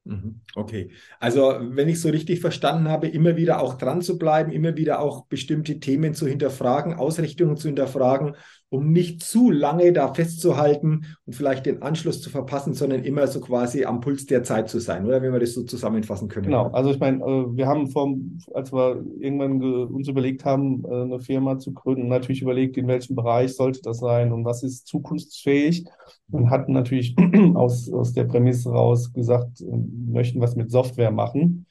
Mhm. 0.03 0.41
Okay. 0.55 0.91
Also, 1.19 1.53
wenn 1.61 1.87
ich 1.87 2.01
so 2.01 2.09
richtig 2.09 2.41
verstanden 2.41 2.89
habe, 2.89 3.07
immer 3.07 3.37
wieder 3.37 3.61
auch 3.61 3.75
dran 3.75 4.01
zu 4.01 4.17
bleiben, 4.17 4.51
immer 4.51 4.75
wieder 4.75 4.99
auch 4.99 5.27
bestimmte 5.27 5.79
Themen 5.79 6.13
zu 6.13 6.27
hinterfragen, 6.27 6.95
Ausrichtungen 6.95 7.55
zu 7.55 7.67
hinterfragen 7.67 8.35
um 8.71 8.93
nicht 8.93 9.21
zu 9.21 9.51
lange 9.51 9.91
da 9.91 10.13
festzuhalten 10.13 11.01
und 11.25 11.33
vielleicht 11.33 11.65
den 11.65 11.81
Anschluss 11.81 12.21
zu 12.21 12.29
verpassen, 12.29 12.73
sondern 12.73 13.03
immer 13.03 13.27
so 13.27 13.41
quasi 13.41 13.83
am 13.83 13.99
Puls 13.99 14.27
der 14.27 14.43
Zeit 14.43 14.69
zu 14.69 14.79
sein, 14.79 15.05
oder 15.05 15.21
wenn 15.21 15.33
wir 15.33 15.41
das 15.41 15.53
so 15.53 15.63
zusammenfassen 15.63 16.29
können. 16.29 16.45
Genau, 16.45 16.67
also 16.67 16.89
ich 16.89 16.99
meine, 16.99 17.21
äh, 17.21 17.57
wir 17.57 17.67
haben 17.67 17.87
vor, 17.87 18.15
als 18.53 18.71
wir 18.71 19.03
irgendwann 19.19 19.61
uns 19.61 20.07
überlegt 20.07 20.45
haben, 20.45 20.85
äh, 20.85 21.01
eine 21.01 21.19
Firma 21.19 21.59
zu 21.59 21.73
gründen, 21.73 22.07
natürlich 22.07 22.41
überlegt, 22.41 22.77
in 22.77 22.87
welchem 22.87 23.13
Bereich 23.13 23.55
sollte 23.55 23.81
das 23.81 23.99
sein 23.99 24.31
und 24.31 24.45
was 24.45 24.63
ist 24.63 24.87
zukunftsfähig 24.87 25.85
und 26.31 26.49
hatten 26.49 26.71
natürlich 26.71 27.17
aus, 27.55 27.91
aus 27.91 28.13
der 28.13 28.23
Prämisse 28.23 28.69
raus 28.71 29.11
gesagt, 29.11 29.59
äh, 29.59 29.65
möchten 29.65 30.39
was 30.39 30.55
mit 30.55 30.71
Software 30.71 31.11
machen. 31.11 31.65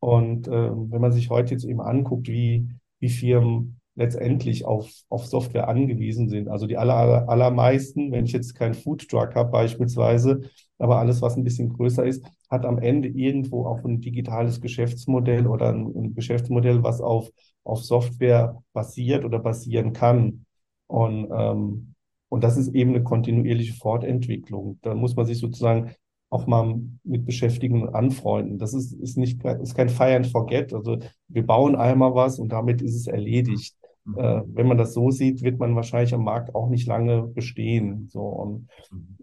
Und 0.00 0.48
äh, 0.48 0.70
wenn 0.70 1.00
man 1.02 1.12
sich 1.12 1.28
heute 1.28 1.52
jetzt 1.52 1.64
eben 1.64 1.82
anguckt, 1.82 2.28
wie, 2.28 2.68
wie 3.00 3.10
Firmen 3.10 3.78
letztendlich 3.98 4.64
auf, 4.64 4.88
auf 5.08 5.26
Software 5.26 5.68
angewiesen 5.68 6.28
sind. 6.28 6.48
Also 6.48 6.66
die 6.66 6.76
aller, 6.76 7.28
allermeisten, 7.28 8.12
wenn 8.12 8.24
ich 8.24 8.32
jetzt 8.32 8.54
keinen 8.54 8.74
Food 8.74 9.08
Truck 9.08 9.34
habe 9.34 9.50
beispielsweise, 9.50 10.42
aber 10.78 10.98
alles, 11.00 11.20
was 11.20 11.36
ein 11.36 11.42
bisschen 11.42 11.70
größer 11.70 12.06
ist, 12.06 12.24
hat 12.48 12.64
am 12.64 12.78
Ende 12.78 13.08
irgendwo 13.08 13.66
auch 13.66 13.84
ein 13.84 14.00
digitales 14.00 14.60
Geschäftsmodell 14.60 15.48
oder 15.48 15.70
ein, 15.70 15.86
ein 15.94 16.14
Geschäftsmodell, 16.14 16.84
was 16.84 17.00
auf, 17.00 17.28
auf 17.64 17.82
Software 17.84 18.62
basiert 18.72 19.24
oder 19.24 19.40
basieren 19.40 19.92
kann. 19.92 20.46
Und, 20.86 21.28
ähm, 21.32 21.94
und 22.28 22.44
das 22.44 22.56
ist 22.56 22.68
eben 22.74 22.90
eine 22.90 23.02
kontinuierliche 23.02 23.74
Fortentwicklung. 23.74 24.78
Da 24.82 24.94
muss 24.94 25.16
man 25.16 25.26
sich 25.26 25.38
sozusagen 25.38 25.90
auch 26.30 26.46
mal 26.46 26.80
mit 27.04 27.24
beschäftigen 27.24 27.82
und 27.82 27.94
anfreunden. 27.94 28.58
Das 28.58 28.74
ist, 28.74 28.92
ist 28.92 29.16
nicht, 29.16 29.42
ist 29.44 29.74
kein 29.74 29.88
Fire 29.88 30.14
and 30.14 30.26
Forget. 30.26 30.72
Also 30.72 30.98
wir 31.26 31.44
bauen 31.46 31.74
einmal 31.74 32.14
was 32.14 32.38
und 32.38 32.50
damit 32.50 32.82
ist 32.82 32.94
es 32.94 33.06
erledigt. 33.06 33.77
Äh, 34.16 34.42
wenn 34.46 34.66
man 34.66 34.78
das 34.78 34.94
so 34.94 35.10
sieht, 35.10 35.42
wird 35.42 35.58
man 35.58 35.76
wahrscheinlich 35.76 36.14
am 36.14 36.24
Markt 36.24 36.54
auch 36.54 36.68
nicht 36.68 36.86
lange 36.86 37.22
bestehen. 37.22 38.08
So 38.10 38.20
und 38.20 38.68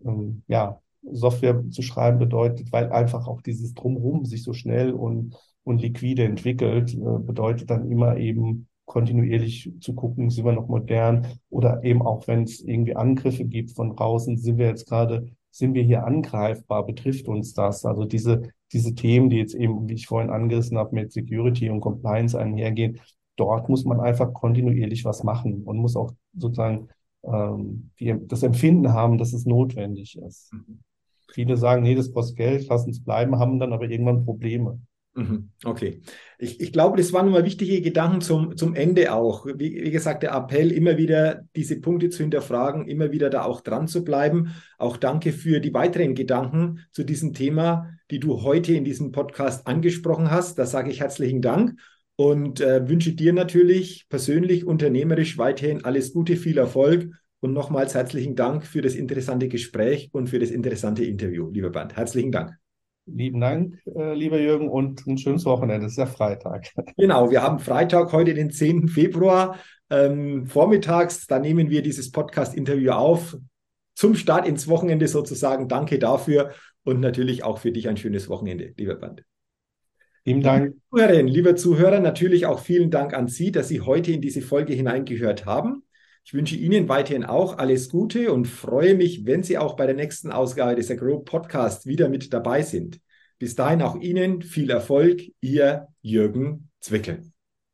ähm, 0.05 0.43
ja, 0.47 0.79
Software 1.11 1.63
zu 1.69 1.81
schreiben 1.81 2.19
bedeutet, 2.19 2.71
weil 2.71 2.91
einfach 2.91 3.27
auch 3.27 3.41
dieses 3.41 3.73
Drumherum 3.73 4.25
sich 4.25 4.43
so 4.43 4.53
schnell 4.53 4.91
und, 4.91 5.35
und 5.63 5.81
liquide 5.81 6.23
entwickelt, 6.23 6.93
äh, 6.93 7.19
bedeutet 7.19 7.69
dann 7.69 7.89
immer 7.89 8.17
eben 8.17 8.67
kontinuierlich 8.85 9.71
zu 9.79 9.93
gucken, 9.93 10.29
sind 10.29 10.45
wir 10.45 10.53
noch 10.53 10.67
modern 10.67 11.27
oder 11.49 11.83
eben 11.83 12.01
auch, 12.03 12.27
wenn 12.27 12.43
es 12.43 12.61
irgendwie 12.61 12.95
Angriffe 12.95 13.45
gibt 13.45 13.71
von 13.71 13.95
draußen, 13.95 14.37
sind 14.37 14.57
wir 14.57 14.67
jetzt 14.67 14.87
gerade, 14.87 15.27
sind 15.49 15.73
wir 15.73 15.83
hier 15.83 16.05
angreifbar, 16.05 16.85
betrifft 16.85 17.27
uns 17.27 17.53
das? 17.53 17.83
Also 17.85 18.05
diese, 18.05 18.49
diese 18.71 18.93
Themen, 18.93 19.29
die 19.29 19.37
jetzt 19.37 19.55
eben, 19.55 19.89
wie 19.89 19.95
ich 19.95 20.05
vorhin 20.05 20.29
angerissen 20.29 20.77
habe, 20.77 20.93
mit 20.93 21.11
Security 21.11 21.69
und 21.69 21.81
Compliance 21.81 22.37
einhergehen, 22.37 22.99
dort 23.35 23.69
muss 23.69 23.85
man 23.85 23.99
einfach 23.99 24.33
kontinuierlich 24.33 25.05
was 25.05 25.23
machen 25.23 25.63
und 25.63 25.77
muss 25.77 25.95
auch 25.95 26.11
sozusagen 26.37 26.89
ähm, 27.23 27.91
die, 27.99 28.15
das 28.27 28.43
Empfinden 28.43 28.93
haben, 28.93 29.17
dass 29.17 29.33
es 29.33 29.45
notwendig 29.45 30.17
ist. 30.17 30.53
Mhm. 30.53 30.79
Viele 31.31 31.57
sagen, 31.57 31.83
nee, 31.83 31.95
das 31.95 32.11
kostet 32.11 32.37
Geld, 32.37 32.67
lass 32.69 32.85
uns 32.85 33.03
bleiben, 33.03 33.39
haben 33.39 33.59
dann 33.59 33.73
aber 33.73 33.89
irgendwann 33.89 34.25
Probleme. 34.25 34.79
Mhm. 35.15 35.49
Okay. 35.63 36.01
Ich, 36.37 36.59
ich 36.59 36.73
glaube, 36.73 36.97
das 36.97 37.13
waren 37.13 37.25
nochmal 37.25 37.45
wichtige 37.45 37.81
Gedanken 37.81 38.19
zum, 38.19 38.57
zum 38.57 38.75
Ende 38.75 39.13
auch. 39.13 39.45
Wie, 39.45 39.83
wie 39.83 39.91
gesagt, 39.91 40.23
der 40.23 40.33
Appell, 40.33 40.71
immer 40.71 40.97
wieder 40.97 41.43
diese 41.55 41.79
Punkte 41.79 42.09
zu 42.09 42.23
hinterfragen, 42.23 42.87
immer 42.87 43.11
wieder 43.11 43.29
da 43.29 43.43
auch 43.43 43.61
dran 43.61 43.87
zu 43.87 44.03
bleiben. 44.03 44.53
Auch 44.77 44.97
danke 44.97 45.31
für 45.31 45.61
die 45.61 45.73
weiteren 45.73 46.15
Gedanken 46.15 46.81
zu 46.91 47.05
diesem 47.05 47.33
Thema, 47.33 47.91
die 48.11 48.19
du 48.19 48.43
heute 48.43 48.73
in 48.73 48.83
diesem 48.83 49.13
Podcast 49.13 49.67
angesprochen 49.67 50.31
hast. 50.31 50.59
Da 50.59 50.65
sage 50.65 50.91
ich 50.91 50.99
herzlichen 50.99 51.41
Dank 51.41 51.79
und 52.15 52.62
äh, 52.62 52.88
wünsche 52.88 53.13
dir 53.13 53.34
natürlich 53.34 54.08
persönlich, 54.10 54.65
unternehmerisch 54.65 55.38
weiterhin 55.38 55.84
alles 55.84 56.13
Gute, 56.13 56.38
viel 56.38 56.58
Erfolg 56.58 57.10
und 57.41 57.54
nochmals 57.54 57.93
herzlichen 57.93 58.36
Dank 58.36 58.65
für 58.65 58.82
das 58.82 58.95
interessante 58.95 59.47
Gespräch 59.47 60.10
und 60.13 60.28
für 60.28 60.39
das 60.39 60.49
interessante 60.49 61.04
Interview, 61.04 61.49
lieber 61.51 61.69
Bernd. 61.69 61.95
Herzlichen 61.95 62.32
Dank. 62.32 62.58
Lieben 63.08 63.39
Dank, 63.39 63.80
äh, 63.86 64.15
lieber 64.15 64.39
Jürgen, 64.39 64.67
und 64.67 65.06
ein 65.06 65.19
schönes 65.19 65.45
Wochenende. 65.45 65.86
Es 65.86 65.93
ist 65.93 65.97
ja 65.99 66.08
Freitag. 66.08 66.71
Genau, 66.97 67.30
wir 67.30 67.43
haben 67.43 67.60
Freitag, 67.60 68.12
heute 68.13 68.34
den 68.34 68.49
10. 68.49 68.88
Februar, 68.88 69.60
ähm, 69.91 70.47
vormittags. 70.47 71.28
Da 71.28 71.38
nehmen 71.38 71.69
wir 71.69 71.84
dieses 71.84 72.12
Podcast-Interview 72.12 72.91
auf. 72.91 73.38
Zum 73.93 74.15
Start 74.15 74.47
ins 74.47 74.67
Wochenende 74.67 75.08
sozusagen. 75.08 75.67
Danke 75.67 75.99
dafür 75.99 76.51
und 76.84 76.99
natürlich 76.99 77.43
auch 77.43 77.60
für 77.60 77.71
dich 77.71 77.88
ein 77.88 77.97
schönes 77.97 78.28
Wochenende, 78.28 78.73
lieber 78.75 78.95
Bernd. 78.95 79.23
Vielen 80.25 80.41
Dank. 80.41 80.75
Zuhörerinnen, 80.89 81.27
liebe 81.27 81.53
Zuhörer, 81.53 81.99
natürlich 81.99 82.47
auch 82.47 82.59
vielen 82.59 82.89
Dank 82.89 83.13
an 83.13 83.27
Sie, 83.27 83.51
dass 83.51 83.67
Sie 83.67 83.81
heute 83.81 84.11
in 84.11 84.21
diese 84.21 84.41
Folge 84.41 84.73
hineingehört 84.73 85.45
haben. 85.45 85.83
Ich 86.25 86.33
wünsche 86.33 86.55
Ihnen 86.55 86.89
weiterhin 86.89 87.23
auch 87.23 87.59
alles 87.59 87.89
Gute 87.89 88.33
und 88.33 88.47
freue 88.47 88.95
mich, 88.95 89.27
wenn 89.27 89.43
Sie 89.43 89.59
auch 89.59 89.75
bei 89.75 89.85
der 89.85 89.93
nächsten 89.93 90.31
Ausgabe 90.31 90.75
des 90.75 90.89
Agro 90.89 91.19
Podcast 91.19 91.85
wieder 91.85 92.09
mit 92.09 92.33
dabei 92.33 92.63
sind. 92.63 92.99
Bis 93.38 93.53
dahin 93.53 93.83
auch 93.83 94.01
Ihnen 94.01 94.41
viel 94.41 94.71
Erfolg, 94.71 95.21
Ihr 95.41 95.89
Jürgen 96.01 96.71
Zwickel. 96.79 97.34